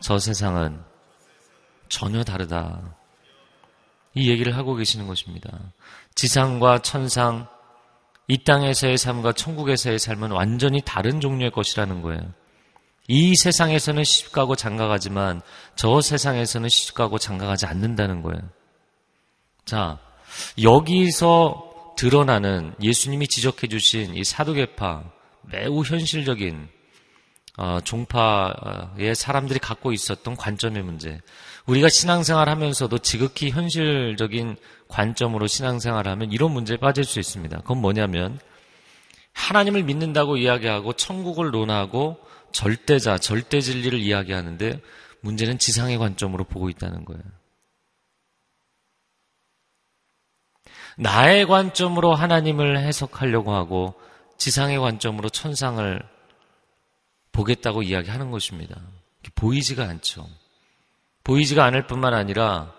저 0.00 0.18
세상은 0.18 0.82
전혀 1.88 2.24
다르다. 2.24 2.96
이 4.14 4.30
얘기를 4.30 4.56
하고 4.56 4.74
계시는 4.74 5.06
것입니다. 5.06 5.50
지상과 6.14 6.80
천상, 6.80 7.46
이 8.26 8.44
땅에서의 8.44 8.96
삶과 8.96 9.32
천국에서의 9.32 9.98
삶은 9.98 10.30
완전히 10.30 10.80
다른 10.84 11.20
종류의 11.20 11.50
것이라는 11.50 12.02
거예요. 12.02 12.20
이 13.08 13.34
세상에서는 13.34 14.04
시집가고 14.04 14.54
장가가지만 14.54 15.42
저 15.74 16.00
세상에서는 16.00 16.68
시집가고 16.68 17.18
장가가지 17.18 17.66
않는다는 17.66 18.22
거예요. 18.22 18.40
자, 19.64 19.98
여기서 20.62 21.94
드러나는 21.96 22.74
예수님이 22.80 23.26
지적해 23.26 23.66
주신 23.66 24.14
이 24.14 24.24
사두개파 24.24 25.04
매우 25.42 25.82
현실적인 25.82 26.68
어, 27.56 27.78
종파의 27.82 29.14
사람들이 29.14 29.58
갖고 29.58 29.92
있었던 29.92 30.36
관점의 30.36 30.82
문제. 30.82 31.20
우리가 31.66 31.88
신앙생활 31.88 32.48
하면서도 32.48 32.98
지극히 32.98 33.50
현실적인 33.50 34.56
관점으로 34.88 35.46
신앙생활 35.46 36.08
하면 36.08 36.32
이런 36.32 36.52
문제에 36.52 36.76
빠질 36.76 37.04
수 37.04 37.20
있습니다. 37.20 37.58
그건 37.58 37.78
뭐냐면, 37.78 38.38
하나님을 39.32 39.82
믿는다고 39.84 40.36
이야기하고 40.36 40.92
천국을 40.94 41.50
논하고 41.50 42.18
절대자, 42.52 43.18
절대 43.18 43.60
진리를 43.60 43.98
이야기하는데 43.98 44.80
문제는 45.20 45.58
지상의 45.58 45.98
관점으로 45.98 46.44
보고 46.44 46.68
있다는 46.68 47.04
거예요. 47.04 47.22
나의 50.96 51.46
관점으로 51.46 52.14
하나님을 52.14 52.78
해석하려고 52.78 53.54
하고 53.54 53.94
지상의 54.36 54.78
관점으로 54.78 55.28
천상을 55.28 56.02
보겠다고 57.32 57.82
이야기하는 57.82 58.30
것입니다. 58.30 58.80
보이지가 59.34 59.84
않죠. 59.84 60.26
보이지가 61.24 61.64
않을 61.64 61.86
뿐만 61.86 62.14
아니라 62.14 62.74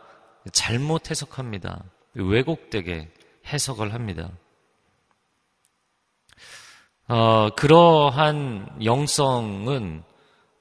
잘못 0.52 1.10
해석합니다. 1.10 1.84
왜곡되게 2.14 3.12
해석을 3.48 3.94
합니다. 3.94 4.30
어, 7.08 7.50
그러한 7.56 8.80
영성은 8.84 10.04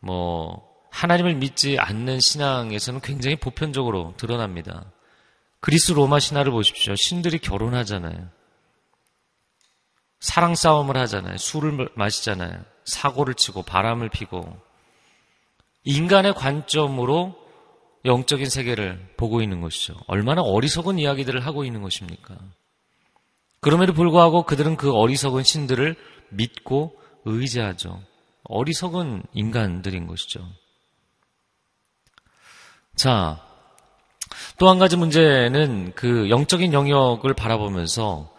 뭐 0.01 0.69
하나님을 0.91 1.37
믿지 1.37 1.79
않는 1.79 2.21
신앙에서는 2.21 3.01
굉장히 3.01 3.37
보편적으로 3.37 4.15
드러납니다. 4.17 4.91
그리스 5.61 5.93
로마 5.93 6.19
신화를 6.19 6.53
보십시오. 6.53 6.95
신들이 6.97 7.39
결혼하잖아요. 7.39 8.29
사랑 10.19 10.55
싸움을 10.55 10.97
하잖아요. 10.97 11.37
술을 11.37 11.91
마시잖아요. 11.95 12.65
사고를 12.91 13.35
치고 13.35 13.63
바람을 13.63 14.09
피고 14.11 14.57
인간의 15.85 16.35
관점으로 16.35 17.35
영적인 18.05 18.49
세계를 18.49 19.15
보고 19.17 19.43
있는 19.43 19.61
것이죠. 19.61 19.95
얼마나 20.07 20.43
어리석은 20.43 20.99
이야기들을 20.99 21.45
하고 21.45 21.65
있는 21.65 21.83
것입니까? 21.83 22.37
그럼에도 23.61 23.93
불구하고 23.93 24.45
그들은 24.45 24.77
그 24.77 24.93
어리석은 24.93 25.43
신들을 25.43 25.97
믿고 26.31 26.99
의지하죠. 27.25 28.03
어리석은 28.45 29.23
인간들인 29.35 30.07
것이죠. 30.07 30.47
자, 32.97 33.43
또 34.59 34.69
한 34.69 34.79
가지 34.79 34.97
문제는 34.97 35.93
그 35.95 36.29
영적인 36.31 36.73
영역을 36.73 37.35
바라보면서 37.35 38.31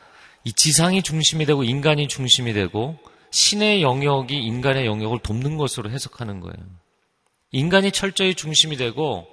이 0.44 0.54
지상이 0.54 1.02
중심이 1.04 1.46
되고 1.46 1.64
인간이 1.64 2.08
중심이 2.08 2.54
되고 2.54 2.98
신의 3.32 3.82
영역이 3.82 4.38
인간의 4.38 4.86
영역을 4.86 5.20
돕는 5.20 5.58
것으로 5.58 5.90
해석하는 5.90 6.42
거예요. 6.42 6.56
인간이 7.52 7.92
철저히 7.92 8.36
중심이 8.36 8.78
되고 8.78 9.28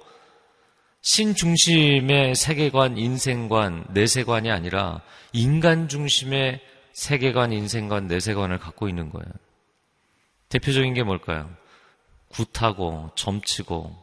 신 1.01 1.35
중심의 1.35 2.35
세계관, 2.35 2.97
인생관, 2.97 3.85
내세관이 3.91 4.51
아니라 4.51 5.01
인간 5.31 5.87
중심의 5.87 6.61
세계관, 6.93 7.53
인생관, 7.53 8.07
내세관을 8.07 8.59
갖고 8.59 8.89
있는 8.89 9.09
거예요. 9.09 9.31
대표적인 10.49 10.93
게 10.93 11.03
뭘까요? 11.03 11.49
굿하고 12.29 13.11
점치고 13.15 13.95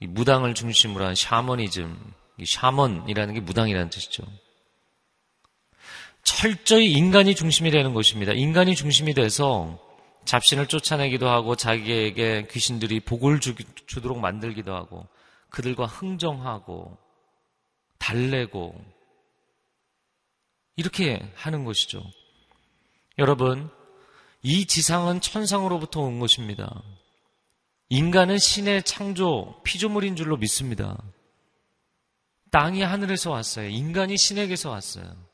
무당을 0.00 0.54
중심으로 0.54 1.06
한 1.06 1.14
샤머니즘, 1.14 1.96
샤먼이라는 2.44 3.34
게 3.34 3.40
무당이라는 3.40 3.90
뜻이죠. 3.90 4.24
철저히 6.24 6.92
인간이 6.92 7.34
중심이 7.34 7.70
되는 7.70 7.94
것입니다. 7.94 8.32
인간이 8.32 8.74
중심이 8.74 9.14
돼서 9.14 9.78
잡신을 10.24 10.66
쫓아내기도 10.66 11.28
하고 11.28 11.54
자기에게 11.54 12.48
귀신들이 12.50 13.00
복을 13.00 13.40
주, 13.40 13.54
주도록 13.86 14.18
만들기도 14.18 14.74
하고 14.74 15.06
그들과 15.50 15.86
흥정하고 15.86 16.96
달래고 17.98 18.74
이렇게 20.76 21.30
하는 21.34 21.64
것이죠. 21.64 22.02
여러분, 23.18 23.70
이 24.42 24.66
지상은 24.66 25.20
천상으로부터 25.20 26.00
온 26.00 26.18
것입니다. 26.18 26.82
인간은 27.90 28.38
신의 28.38 28.82
창조, 28.82 29.60
피조물인 29.62 30.16
줄로 30.16 30.36
믿습니다. 30.36 30.98
땅이 32.50 32.82
하늘에서 32.82 33.30
왔어요. 33.30 33.68
인간이 33.68 34.16
신에게서 34.16 34.70
왔어요. 34.70 35.33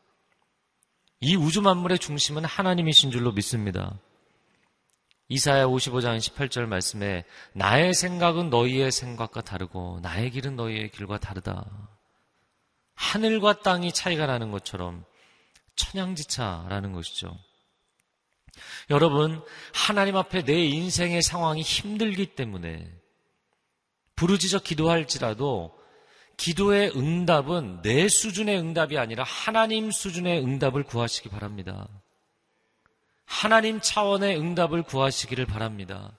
이 1.22 1.36
우주 1.36 1.60
만물의 1.60 1.98
중심은 1.98 2.46
하나님이신 2.46 3.10
줄로 3.10 3.32
믿습니다. 3.32 3.98
이사야 5.28 5.66
55장 5.66 6.18
18절 6.18 6.64
말씀에 6.66 7.24
나의 7.52 7.92
생각은 7.92 8.48
너희의 8.48 8.90
생각과 8.90 9.42
다르고 9.42 10.00
나의 10.00 10.30
길은 10.30 10.56
너희의 10.56 10.90
길과 10.90 11.18
다르다. 11.18 11.66
하늘과 12.94 13.60
땅이 13.60 13.92
차이가 13.92 14.26
나는 14.26 14.50
것처럼 14.50 15.04
천양지차라는 15.76 16.92
것이죠. 16.94 17.38
여러분, 18.88 19.44
하나님 19.74 20.16
앞에 20.16 20.42
내 20.42 20.64
인생의 20.64 21.22
상황이 21.22 21.60
힘들기 21.60 22.34
때문에 22.34 22.90
부르짖어 24.16 24.60
기도할지라도 24.60 25.79
기도의 26.40 26.92
응답은 26.96 27.82
내 27.82 28.08
수준의 28.08 28.58
응답이 28.58 28.96
아니라 28.96 29.24
하나님 29.24 29.90
수준의 29.90 30.42
응답을 30.42 30.84
구하시기 30.84 31.28
바랍니다. 31.28 31.86
하나님 33.26 33.78
차원의 33.82 34.40
응답을 34.40 34.82
구하시기를 34.84 35.44
바랍니다. 35.44 36.16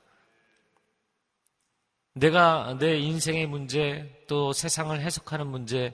내가 2.13 2.77
내 2.77 2.99
인생의 2.99 3.47
문제, 3.47 4.23
또 4.27 4.53
세상을 4.53 4.97
해석하는 5.01 5.47
문제, 5.47 5.91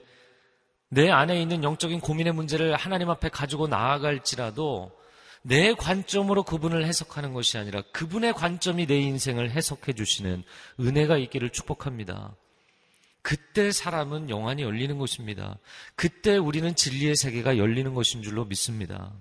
내 0.90 1.08
안에 1.08 1.40
있는 1.40 1.64
영적인 1.64 2.00
고민의 2.00 2.34
문제를 2.34 2.76
하나님 2.76 3.08
앞에 3.08 3.30
가지고 3.30 3.66
나아갈지라도 3.66 4.92
내 5.40 5.72
관점으로 5.72 6.42
그분을 6.42 6.84
해석하는 6.84 7.32
것이 7.32 7.56
아니라 7.56 7.80
그분의 7.92 8.34
관점이 8.34 8.86
내 8.86 8.98
인생을 8.98 9.52
해석해 9.52 9.94
주시는 9.94 10.44
은혜가 10.80 11.16
있기를 11.16 11.48
축복합니다. 11.48 12.36
그때 13.28 13.72
사람은 13.72 14.30
영안이 14.30 14.62
열리는 14.62 14.96
것입니다. 14.96 15.58
그때 15.96 16.38
우리는 16.38 16.74
진리의 16.74 17.14
세계가 17.14 17.58
열리는 17.58 17.92
것인 17.92 18.22
줄로 18.22 18.46
믿습니다. 18.46 19.12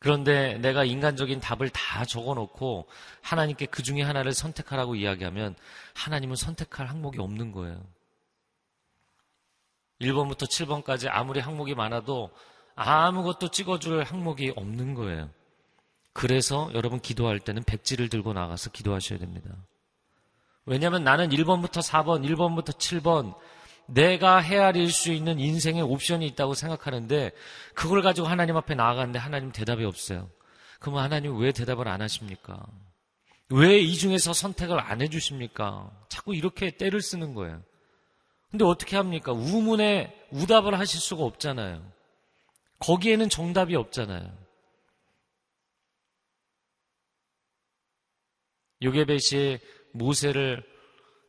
그런데 0.00 0.58
내가 0.58 0.82
인간적인 0.82 1.38
답을 1.38 1.70
다 1.70 2.04
적어 2.04 2.34
놓고 2.34 2.88
하나님께 3.20 3.66
그 3.66 3.84
중에 3.84 4.02
하나를 4.02 4.32
선택하라고 4.32 4.96
이야기하면 4.96 5.54
하나님은 5.94 6.34
선택할 6.34 6.88
항목이 6.88 7.20
없는 7.20 7.52
거예요. 7.52 7.80
1번부터 10.00 10.50
7번까지 10.50 11.06
아무리 11.08 11.38
항목이 11.38 11.76
많아도 11.76 12.32
아무것도 12.74 13.52
찍어줄 13.52 14.02
항목이 14.02 14.54
없는 14.56 14.94
거예요. 14.94 15.30
그래서 16.12 16.68
여러분 16.74 16.98
기도할 16.98 17.38
때는 17.38 17.62
백지를 17.62 18.08
들고 18.08 18.32
나가서 18.32 18.70
기도하셔야 18.70 19.20
됩니다. 19.20 19.54
왜냐하면 20.64 21.04
나는 21.04 21.30
1번부터 21.30 21.82
4번, 21.82 22.24
1번부터 22.28 22.76
7번 22.76 23.34
내가 23.86 24.38
헤아릴 24.38 24.90
수 24.90 25.12
있는 25.12 25.38
인생의 25.40 25.82
옵션이 25.82 26.26
있다고 26.28 26.54
생각하는데 26.54 27.32
그걸 27.74 28.02
가지고 28.02 28.28
하나님 28.28 28.56
앞에 28.56 28.74
나아가는데 28.74 29.18
하나님 29.18 29.52
대답이 29.52 29.84
없어요. 29.84 30.30
그러면 30.78 31.02
하나님 31.02 31.36
왜 31.38 31.52
대답을 31.52 31.88
안 31.88 32.00
하십니까? 32.00 32.64
왜 33.50 33.82
이 33.82 33.94
중에서 33.96 34.32
선택을 34.32 34.80
안 34.80 35.02
해주십니까? 35.02 35.90
자꾸 36.08 36.34
이렇게 36.34 36.70
때를 36.70 37.02
쓰는 37.02 37.34
거예요. 37.34 37.62
근데 38.50 38.64
어떻게 38.64 38.96
합니까? 38.96 39.32
우문에 39.32 40.28
우답을 40.30 40.78
하실 40.78 41.00
수가 41.00 41.24
없잖아요. 41.24 41.82
거기에는 42.78 43.28
정답이 43.28 43.76
없잖아요. 43.76 44.30
요게벳이 48.82 49.58
모세를 49.92 50.62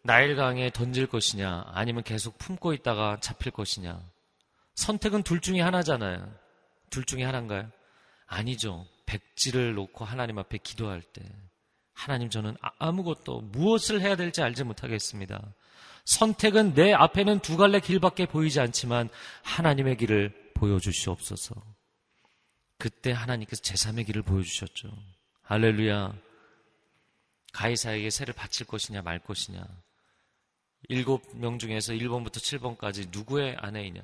나일강에 0.04 0.70
던질 0.72 1.08
것이냐, 1.08 1.66
아니면 1.68 2.04
계속 2.04 2.38
품고 2.38 2.74
있다가 2.74 3.20
잡힐 3.22 3.52
것이냐. 3.52 4.02
선택은 4.76 5.24
둘 5.24 5.40
중에 5.40 5.62
하나잖아요. 5.62 6.34
둘 6.90 7.06
중에 7.06 7.24
하나인가요? 7.24 7.70
아니죠. 8.26 8.86
백지를 9.06 9.76
놓고 9.76 10.06
하나님 10.06 10.40
앞에 10.40 10.58
기도할 10.58 11.02
때. 11.02 11.24
하나님 11.94 12.30
저는 12.30 12.58
아, 12.62 12.72
아무것도 12.80 13.42
무엇을 13.42 14.02
해야 14.02 14.16
될지 14.16 14.42
알지 14.42 14.64
못하겠습니다. 14.64 15.54
선택은 16.06 16.74
내 16.74 16.92
앞에는 16.92 17.40
두 17.40 17.56
갈래 17.56 17.80
길밖에 17.80 18.26
보이지 18.26 18.60
않지만 18.60 19.10
하나님의 19.44 19.98
길을 19.98 20.52
보여주시옵소서. 20.56 21.56
그때 22.78 23.12
하나님께서 23.12 23.62
제3의 23.62 24.06
길을 24.08 24.24
보여주셨죠. 24.24 24.90
할렐루야. 25.44 26.14
가이사에게 27.54 28.10
새를 28.10 28.34
바칠 28.34 28.68
것이냐 28.68 29.02
말 29.02 29.20
것이냐. 29.20 29.66
일곱 30.90 31.24
명 31.36 31.60
중에서 31.60 31.94
1번부터 31.94 32.38
7번까지 32.38 33.10
누구의 33.12 33.56
아내이냐. 33.60 34.02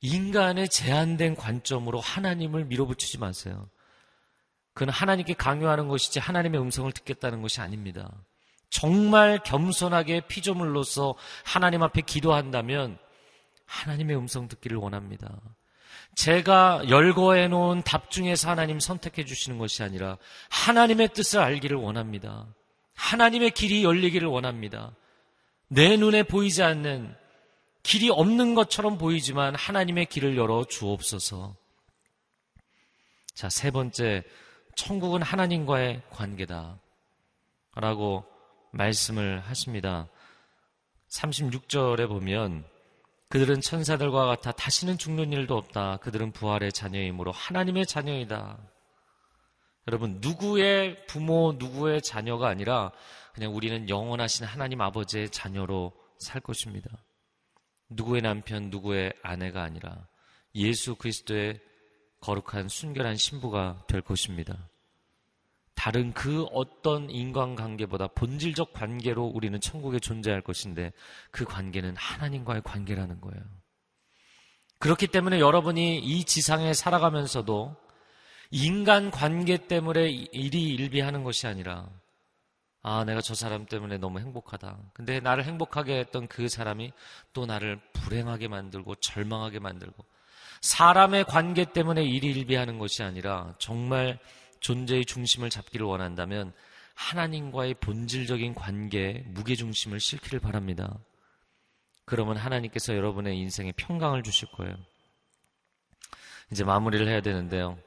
인간의 0.00 0.68
제한된 0.68 1.34
관점으로 1.34 2.00
하나님을 2.00 2.64
밀어붙이지 2.64 3.18
마세요. 3.18 3.68
그는 4.72 4.92
하나님께 4.92 5.34
강요하는 5.34 5.88
것이지 5.88 6.18
하나님의 6.18 6.60
음성을 6.60 6.90
듣겠다는 6.92 7.42
것이 7.42 7.60
아닙니다. 7.60 8.10
정말 8.70 9.40
겸손하게 9.44 10.22
피조물로서 10.26 11.14
하나님 11.44 11.82
앞에 11.82 12.00
기도한다면 12.00 12.98
하나님의 13.66 14.16
음성 14.16 14.48
듣기를 14.48 14.76
원합니다. 14.78 15.40
제가 16.14 16.82
열거해 16.88 17.48
놓은 17.48 17.82
답 17.82 18.10
중에서 18.10 18.48
하나님 18.48 18.78
선택해 18.80 19.24
주시는 19.24 19.58
것이 19.58 19.82
아니라 19.82 20.16
하나님의 20.50 21.08
뜻을 21.12 21.40
알기를 21.40 21.76
원합니다. 21.76 22.46
하나님의 22.94 23.50
길이 23.50 23.84
열리기를 23.84 24.28
원합니다. 24.28 24.94
내 25.68 25.96
눈에 25.96 26.22
보이지 26.22 26.62
않는 26.62 27.14
길이 27.82 28.10
없는 28.10 28.54
것처럼 28.54 28.96
보이지만 28.96 29.54
하나님의 29.54 30.06
길을 30.06 30.36
열어 30.36 30.64
주옵소서. 30.64 31.56
자, 33.34 33.48
세 33.50 33.70
번째, 33.70 34.22
천국은 34.76 35.22
하나님과의 35.22 36.02
관계다. 36.10 36.78
라고 37.74 38.24
말씀을 38.70 39.40
하십니다. 39.40 40.08
36절에 41.08 42.08
보면 42.08 42.64
그들은 43.34 43.62
천사들과 43.62 44.26
같아 44.26 44.52
다시는 44.52 44.96
죽는 44.96 45.32
일도 45.32 45.56
없다. 45.56 45.96
그들은 45.96 46.30
부활의 46.30 46.70
자녀이므로 46.70 47.32
하나님의 47.32 47.84
자녀이다. 47.84 48.56
여러분, 49.88 50.18
누구의 50.20 51.04
부모, 51.08 51.52
누구의 51.58 52.00
자녀가 52.00 52.46
아니라 52.46 52.92
그냥 53.32 53.52
우리는 53.52 53.88
영원하신 53.88 54.46
하나님 54.46 54.80
아버지의 54.80 55.30
자녀로 55.30 55.92
살 56.20 56.40
것입니다. 56.40 56.88
누구의 57.88 58.22
남편, 58.22 58.70
누구의 58.70 59.12
아내가 59.24 59.64
아니라 59.64 60.06
예수 60.54 60.94
그리스도의 60.94 61.60
거룩한 62.20 62.68
순결한 62.68 63.16
신부가 63.16 63.84
될 63.88 64.00
것입니다. 64.00 64.68
다른 65.74 66.12
그 66.12 66.44
어떤 66.52 67.10
인간관계보다 67.10 68.08
본질적 68.08 68.72
관계로 68.72 69.24
우리는 69.24 69.60
천국에 69.60 69.98
존재할 69.98 70.40
것인데 70.40 70.92
그 71.30 71.44
관계는 71.44 71.96
하나님과의 71.96 72.62
관계라는 72.62 73.20
거예요. 73.20 73.42
그렇기 74.78 75.08
때문에 75.08 75.40
여러분이 75.40 75.98
이 75.98 76.24
지상에 76.24 76.74
살아가면서도 76.74 77.76
인간 78.50 79.10
관계 79.10 79.56
때문에 79.56 80.08
일이 80.08 80.74
일비하는 80.74 81.24
것이 81.24 81.46
아니라 81.46 81.88
아, 82.82 83.02
내가 83.04 83.22
저 83.22 83.34
사람 83.34 83.64
때문에 83.64 83.96
너무 83.96 84.20
행복하다. 84.20 84.76
근데 84.92 85.18
나를 85.18 85.44
행복하게 85.44 85.98
했던 86.00 86.28
그 86.28 86.48
사람이 86.48 86.92
또 87.32 87.46
나를 87.46 87.80
불행하게 87.94 88.48
만들고 88.48 88.96
절망하게 88.96 89.58
만들고 89.58 90.04
사람의 90.60 91.24
관계 91.24 91.64
때문에 91.64 92.04
일이 92.04 92.28
일비하는 92.30 92.78
것이 92.78 93.02
아니라 93.02 93.54
정말 93.58 94.18
존재의 94.64 95.04
중심을 95.04 95.50
잡기를 95.50 95.84
원한다면 95.84 96.54
하나님과의 96.94 97.74
본질적인 97.74 98.54
관계에 98.54 99.22
무게중심을 99.26 100.00
싣기를 100.00 100.40
바랍니다. 100.40 100.98
그러면 102.06 102.38
하나님께서 102.38 102.96
여러분의 102.96 103.38
인생에 103.40 103.72
평강을 103.72 104.22
주실 104.22 104.48
거예요. 104.52 104.74
이제 106.50 106.64
마무리를 106.64 107.06
해야 107.06 107.20
되는데요. 107.20 107.78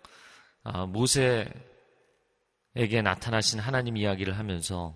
아, 0.64 0.86
모세에게 0.86 1.52
나타나신 3.04 3.60
하나님 3.60 3.98
이야기를 3.98 4.38
하면서 4.38 4.94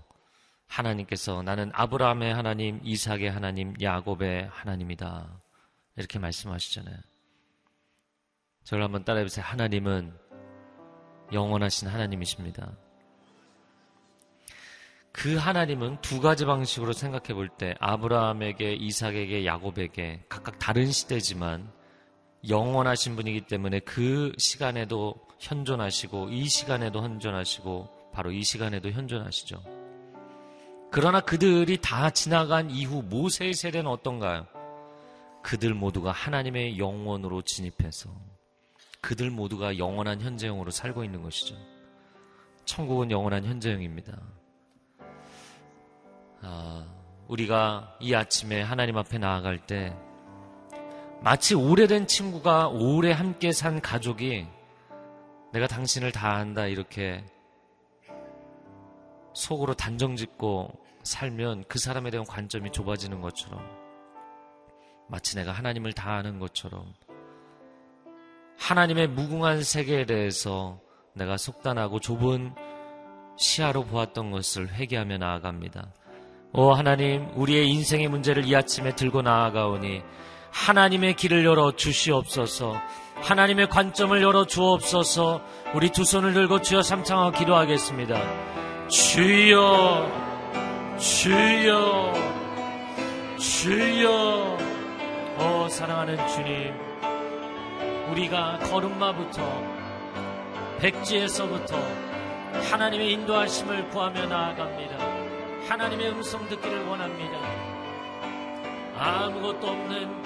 하나님께서 0.67 1.41
나는 1.41 1.72
아브라함의 1.74 2.32
하나님, 2.32 2.80
이삭의 2.84 3.32
하나님, 3.32 3.74
야곱의 3.82 4.50
하나님이다. 4.52 5.41
이렇게 5.96 6.20
말씀하시잖아요. 6.20 6.98
저를 8.65 8.84
한번 8.84 9.04
따라해보세요. 9.04 9.44
하나님은 9.44 10.31
영원하신 11.32 11.88
하나님이십니다. 11.88 12.72
그 15.12 15.36
하나님은 15.36 16.00
두 16.02 16.22
가지 16.22 16.46
방식으로 16.46 16.94
생각해 16.94 17.34
볼 17.34 17.50
때 17.50 17.76
아브라함에게 17.80 18.74
이삭에게 18.74 19.46
야곱에게 19.46 20.24
각각 20.30 20.58
다른 20.58 20.89
시대지만 20.91 21.70
영원하신 22.48 23.15
분이기 23.15 23.41
때문에 23.41 23.80
그 23.80 24.32
시간에도 24.38 25.15
현존하시고 25.39 26.30
이 26.30 26.48
시간에도 26.48 27.02
현존하시고 27.04 28.12
바로 28.13 28.32
이 28.32 28.44
시간에도 28.44 28.89
현존하시죠. 28.89 29.62
그러나 30.91 31.20
그들이 31.22 31.78
다 31.82 32.10
지나간 32.10 32.70
이후 32.70 33.02
모세의 33.04 33.54
세대는 33.54 33.89
어떤가요? 33.89 34.46
그들 35.44 35.74
모두가 35.74 36.12
하나님의 36.12 36.78
영원으로 36.78 37.41
진입해서 37.41 38.10
그들 39.02 39.32
모두가 39.32 39.78
영원한 39.78 40.22
현재형으로 40.22 40.72
살고 40.72 41.04
있는 41.04 41.22
것이죠. 41.22 41.56
천국은 42.66 43.12
영원한 43.12 43.44
현재형입니다. 43.44 44.18
아, 46.42 46.86
우리가 47.28 47.98
이 48.00 48.14
아침에 48.14 48.62
하나님 48.62 48.98
앞에 48.98 49.18
나아갈 49.18 49.58
때 49.66 49.96
마치 51.22 51.54
오래된 51.56 52.08
친구가 52.08 52.70
오래 52.70 53.12
함께 53.12 53.52
산 53.52 53.82
가족이 53.82 54.48
내가 55.54 55.68
당신을 55.68 56.12
다 56.12 56.36
안다 56.36 56.66
이렇게 56.66 57.24
속으로 59.34 59.74
단정 59.74 60.16
짓고 60.16 60.72
살면 61.04 61.66
그 61.68 61.80
사람에 61.80 62.10
대한 62.10 62.26
관점이 62.26 62.72
좁아지는 62.72 63.22
것처럼 63.22 63.62
마치 65.08 65.36
내가 65.36 65.52
하나님을 65.52 65.94
다 65.94 66.14
아는 66.14 66.40
것처럼 66.40 66.94
하나님의 68.62 69.08
무궁한 69.08 69.63
세계에 69.63 70.06
대해서 70.06 70.80
내가 71.15 71.36
속단하고 71.36 72.00
좁은 72.00 72.54
시야로 73.36 73.86
보았던 73.86 74.30
것을 74.30 74.71
회개하며 74.71 75.17
나아갑니다. 75.17 75.91
오 76.54 76.71
하나님, 76.71 77.28
우리의 77.36 77.67
인생의 77.69 78.08
문제를 78.08 78.45
이 78.45 78.56
아침에 78.56 78.95
들고 78.95 79.24
나아가오니 79.24 80.04
하나님의 80.52 81.15
길을 81.15 81.43
열어 81.43 81.71
주시옵소서. 81.76 82.76
하나님의 83.15 83.67
관점을 83.67 84.21
열어 84.21 84.45
주옵소서. 84.45 85.41
우리 85.74 85.89
두 85.89 86.06
손을 86.06 86.34
들고 86.34 86.62
주여 86.62 86.84
삼창하고 86.84 87.32
기도하겠습니다. 87.38 88.88
주여, 88.89 90.08
주여, 91.00 92.13
주여. 93.39 94.58
오 95.39 95.67
사랑하는 95.67 96.28
주님. 96.28 96.90
우리가 98.12 98.60
걸음마부터 98.60 99.41
백지에서부터 100.80 101.78
하나님의 102.69 103.13
인도하심을 103.13 103.89
구하며 103.89 104.26
나아갑니다. 104.26 104.97
하나님의 105.69 106.10
음성 106.10 106.45
듣기를 106.50 106.86
원합니다. 106.88 107.39
아무것도 108.97 109.65
없는 109.65 110.24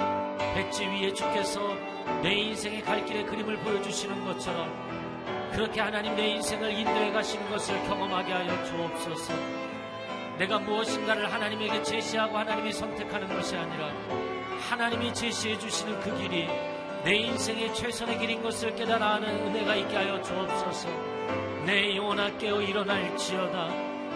백지 0.55 0.87
위에 0.87 1.13
주께서 1.13 1.75
내 2.23 2.33
인생의 2.33 2.81
갈 2.81 3.05
길의 3.05 3.27
그림을 3.27 3.57
보여주시는 3.57 4.25
것처럼 4.25 4.67
그렇게 5.51 5.79
하나님 5.79 6.15
내 6.15 6.29
인생을 6.29 6.71
인도해 6.71 7.11
가시는 7.11 7.47
것을 7.51 7.79
경험하게 7.83 8.33
하여 8.33 8.63
주옵소서. 8.63 9.33
내가 10.39 10.57
무엇인가를 10.57 11.31
하나님에게 11.31 11.83
제시하고 11.83 12.35
하나님이 12.35 12.73
선택하는 12.73 13.27
것이 13.29 13.55
아니라 13.55 13.91
하나님이 14.69 15.13
제시해 15.13 15.57
주시는 15.59 15.99
그 15.99 16.17
길이 16.17 16.49
내 17.05 17.15
인생의 17.17 17.73
최선의 17.75 18.17
길인 18.17 18.41
것을 18.41 18.75
깨달아 18.75 19.15
하는 19.15 19.29
은혜가 19.29 19.75
있게 19.75 19.95
하여 19.95 20.19
주옵소서. 20.21 20.89
내 21.65 21.95
영혼아 21.95 22.37
깨어 22.37 22.61
일어날지어다. 22.61 23.67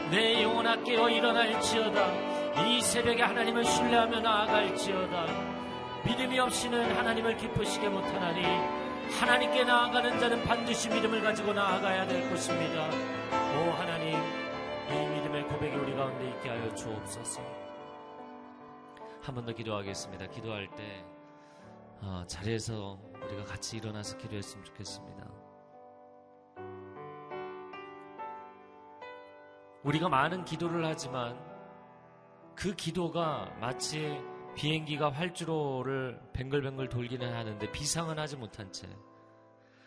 내 0.10 0.41
영혼아 0.41 0.84
깨어 0.84 1.08
일어날지어다. 1.10 2.65
이 2.65 2.82
새벽에 2.82 3.21
하나님을 3.21 3.63
신뢰하며 3.63 4.19
나아갈지어다. 4.21 5.25
믿음이 6.04 6.39
없이는 6.39 6.95
하나님을 6.97 7.38
기쁘시게 7.38 7.89
못하나니 7.89 8.43
하나님께 9.19 9.63
나아가는 9.65 10.19
자는 10.19 10.43
반드시 10.43 10.89
믿음을 10.89 11.21
가지고 11.21 11.54
나아가야 11.54 12.08
될 12.08 12.28
것입니다. 12.30 12.88
오 13.56 13.71
하나님, 13.73 14.15
이 14.17 15.08
믿음의 15.15 15.43
고백이 15.43 15.75
우리 15.75 15.93
가운데 15.95 16.28
있게 16.30 16.49
하여 16.49 16.73
주옵소서. 16.73 17.41
한 19.21 19.36
번 19.36 19.45
더 19.45 19.54
기도하겠습니다. 19.54 20.25
기도할 20.28 20.67
때 20.75 21.04
어, 22.01 22.23
자리에서 22.27 22.97
우리가 23.25 23.43
같이 23.45 23.77
일어나서 23.77 24.17
기도했으면 24.17 24.65
좋겠습니다. 24.65 25.29
우리가 29.83 30.09
많은 30.09 30.45
기도를 30.45 30.85
하지만 30.85 31.38
그 32.55 32.75
기도가 32.75 33.51
마치 33.59 34.19
비행기가 34.55 35.09
활주로를 35.09 36.19
뱅글뱅글 36.33 36.89
돌기는 36.89 37.33
하는데 37.33 37.71
비상은 37.71 38.19
하지 38.19 38.35
못한 38.35 38.71
채 38.73 38.88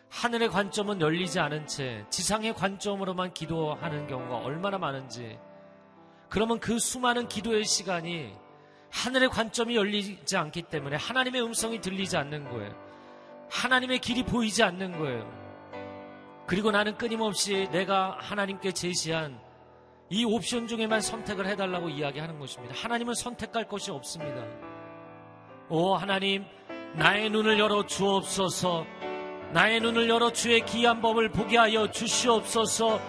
하늘의 0.09 0.49
관점은 0.49 1.01
열리지 1.01 1.39
않은 1.39 1.67
채 1.67 2.05
지상의 2.09 2.55
관점으로만 2.55 3.33
기도하는 3.33 4.07
경우가 4.07 4.37
얼마나 4.37 4.77
많은지 4.77 5.37
그러면 6.29 6.59
그 6.59 6.79
수많은 6.79 7.27
기도의 7.27 7.63
시간이 7.63 8.35
하늘의 8.93 9.29
관점이 9.29 9.75
열리지 9.75 10.37
않기 10.37 10.63
때문에 10.63 10.95
하나님의 10.97 11.41
음성이 11.41 11.81
들리지 11.81 12.15
않는 12.15 12.49
거예요. 12.49 12.73
하나님의 13.49 13.99
길이 13.99 14.23
보이지 14.23 14.61
않는 14.63 14.97
거예요. 14.99 15.43
그리고 16.45 16.71
나는 16.71 16.95
끊임없이 16.95 17.67
내가 17.71 18.17
하나님께 18.19 18.71
제시한 18.71 19.39
이 20.09 20.25
옵션 20.25 20.67
중에만 20.67 21.01
선택을 21.01 21.47
해달라고 21.47 21.89
이야기하는 21.89 22.37
것입니다. 22.37 22.75
하나님은 22.77 23.15
선택할 23.15 23.67
것이 23.67 23.89
없습니다. 23.89 24.45
오, 25.69 25.95
하나님, 25.95 26.45
나의 26.93 27.31
눈을 27.31 27.57
열어 27.57 27.85
주옵소서. 27.87 28.85
나의 29.53 29.79
눈을 29.81 30.07
열어 30.07 30.31
주의 30.31 30.63
귀한 30.65 31.01
법을 31.01 31.29
보게 31.29 31.57
하여 31.57 31.89
주시옵소서. 31.89 32.99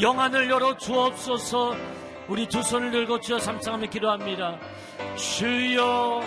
영안을 0.00 0.50
열어 0.50 0.76
주옵소서. 0.76 1.97
우리 2.28 2.46
두 2.46 2.62
손을 2.62 2.90
들고 2.90 3.20
주여 3.20 3.38
삼창하며 3.38 3.86
기도합니다. 3.86 4.58
주여, 5.16 6.22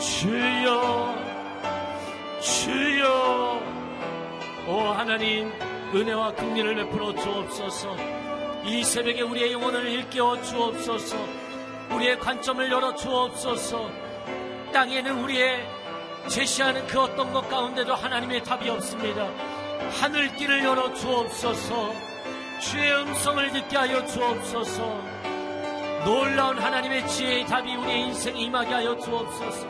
주여, 0.00 1.14
주여. 2.40 3.62
오 4.66 4.80
하나님 4.92 5.52
은혜와 5.94 6.32
긍휼을 6.34 6.74
베풀어 6.74 7.14
주옵소서. 7.14 7.96
이 8.64 8.82
새벽에 8.82 9.20
우리의 9.20 9.52
영혼을 9.52 9.86
일깨워 9.86 10.40
주옵소서. 10.42 11.16
우리의 11.94 12.18
관점을 12.18 12.70
열어 12.70 12.94
주옵소서. 12.94 13.90
땅에는 14.72 15.18
우리의 15.22 15.68
제시하는 16.28 16.86
그 16.86 16.98
어떤 17.00 17.30
것 17.32 17.46
가운데도 17.48 17.94
하나님의 17.94 18.42
답이 18.42 18.70
없습니다. 18.70 19.28
하늘길을 20.00 20.64
열어 20.64 20.94
주옵소서. 20.94 22.08
주의 22.60 22.92
음성을 22.92 23.52
듣게 23.52 23.76
하여 23.76 24.04
주옵소서. 24.04 24.82
놀라운 26.04 26.58
하나님의 26.58 27.06
지혜의 27.06 27.46
답이 27.46 27.74
우리의 27.76 28.00
인생에 28.06 28.40
임하게 28.40 28.74
하여 28.74 28.98
주옵소서. 28.98 29.66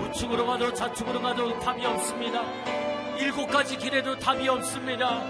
우측으로 0.00 0.46
가도 0.46 0.72
좌측으로 0.72 1.20
가도 1.20 1.58
답이 1.58 1.84
없습니다. 1.84 2.42
일곱 3.18 3.48
가지 3.48 3.76
길에도 3.76 4.16
답이 4.16 4.48
없습니다. 4.48 5.22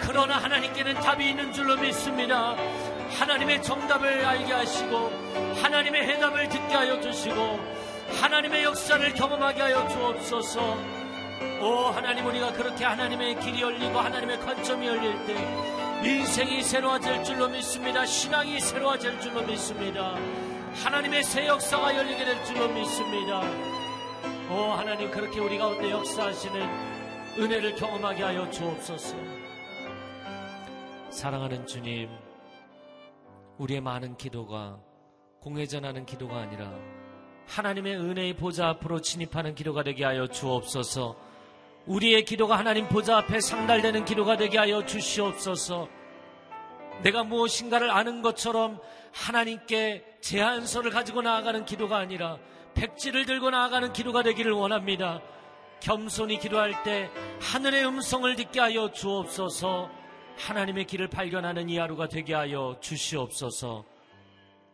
그러나 0.00 0.38
하나님께는 0.38 0.94
답이 0.94 1.28
있는 1.28 1.52
줄로 1.52 1.76
믿습니다. 1.76 2.56
하나님의 3.18 3.62
정답을 3.62 4.24
알게 4.24 4.52
하시고 4.52 5.12
하나님의 5.62 6.08
해답을 6.08 6.48
듣게 6.48 6.74
하여 6.74 7.00
주시고 7.00 7.60
하나님의 8.20 8.64
역사를 8.64 9.12
경험하게 9.12 9.60
하여 9.60 9.86
주옵소서. 9.88 10.78
오 11.60 11.74
하나님 11.94 12.26
우리가 12.26 12.52
그렇게 12.52 12.84
하나님의 12.84 13.38
길이 13.40 13.60
열리고 13.60 13.98
하나님의 13.98 14.40
관점이 14.40 14.86
열릴 14.86 15.26
때 15.26 15.83
인생이 16.02 16.62
새로워질 16.62 17.24
줄로 17.24 17.48
믿습니다. 17.48 18.04
신앙이 18.04 18.60
새로워질 18.60 19.20
줄로 19.20 19.42
믿습니다. 19.42 20.16
하나님의 20.74 21.22
새 21.22 21.46
역사가 21.46 21.94
열리게 21.96 22.24
될 22.24 22.44
줄로 22.44 22.68
믿습니다. 22.68 23.40
오 24.50 24.72
하나님 24.72 25.10
그렇게 25.10 25.40
우리 25.40 25.56
가운데 25.56 25.90
역사하시는 25.90 26.94
은혜를 27.38 27.76
경험하게 27.76 28.22
하여 28.22 28.50
주옵소서. 28.50 29.16
사랑하는 31.10 31.66
주님, 31.66 32.10
우리의 33.58 33.80
많은 33.80 34.16
기도가 34.16 34.78
공회전하는 35.40 36.06
기도가 36.06 36.38
아니라 36.38 36.72
하나님의 37.46 37.96
은혜의 37.96 38.36
보좌 38.36 38.68
앞으로 38.68 39.00
진입하는 39.00 39.54
기도가 39.54 39.82
되게 39.82 40.04
하여 40.04 40.26
주옵소서. 40.26 41.33
우리의 41.86 42.24
기도가 42.24 42.58
하나님 42.58 42.88
보좌 42.88 43.18
앞에 43.18 43.40
상달되는 43.40 44.04
기도가 44.04 44.36
되게 44.36 44.58
하여 44.58 44.84
주시옵소서. 44.86 45.88
내가 47.02 47.24
무엇인가를 47.24 47.90
아는 47.90 48.22
것처럼 48.22 48.80
하나님께 49.12 50.18
제안서를 50.20 50.90
가지고 50.90 51.22
나아가는 51.22 51.64
기도가 51.64 51.98
아니라 51.98 52.38
백지를 52.74 53.26
들고 53.26 53.50
나아가는 53.50 53.92
기도가 53.92 54.22
되기를 54.22 54.52
원합니다. 54.52 55.20
겸손히 55.80 56.38
기도할 56.38 56.82
때 56.82 57.10
하늘의 57.40 57.86
음성을 57.86 58.34
듣게 58.36 58.60
하여 58.60 58.90
주옵소서. 58.90 59.90
하나님의 60.38 60.86
길을 60.86 61.08
발견하는 61.08 61.68
이 61.68 61.76
하루가 61.76 62.08
되게 62.08 62.34
하여 62.34 62.76
주시옵소서. 62.80 63.84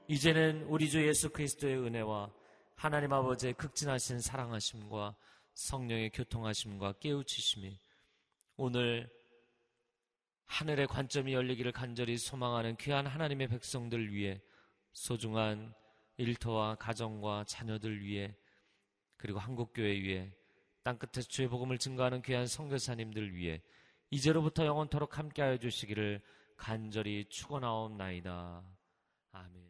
이제는 0.07 0.66
우리 0.68 0.88
주 0.88 1.07
예수 1.07 1.31
그리스도의 1.31 1.77
은혜와 1.77 2.31
하나님 2.77 3.12
아버지의 3.12 3.55
극진하신 3.55 4.20
사랑하심과 4.20 5.14
성령의 5.55 6.11
교통하심과 6.11 6.95
깨우치심이 7.01 7.79
오늘 8.57 9.11
하늘의 10.47 10.87
관점이 10.89 11.33
열리기를 11.33 11.73
간절히 11.73 12.19
소망하는 12.19 12.77
귀한 12.77 13.07
하나님의 13.07 13.49
백성들 13.49 14.13
위해 14.13 14.43
소중한 14.93 15.73
일터와 16.17 16.75
가정과 16.75 17.45
자녀들 17.45 18.03
위해 18.03 18.35
그리고 19.17 19.39
한국교회 19.39 20.01
위해 20.01 20.33
땅끝에서 20.83 21.29
주의 21.29 21.49
복음을 21.49 21.79
증거하는 21.79 22.23
귀한 22.23 22.47
성교사님들 22.47 23.35
위해 23.35 23.63
이제로부터 24.11 24.67
영원토록 24.67 25.19
함께하여 25.19 25.59
주시기를 25.59 26.21
간절히 26.57 27.27
축원하옵나이다. 27.29 28.65
아멘. 29.33 29.70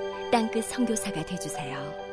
땅끝 0.31 0.63
성교사가 0.65 1.23
되주세요 1.25 2.10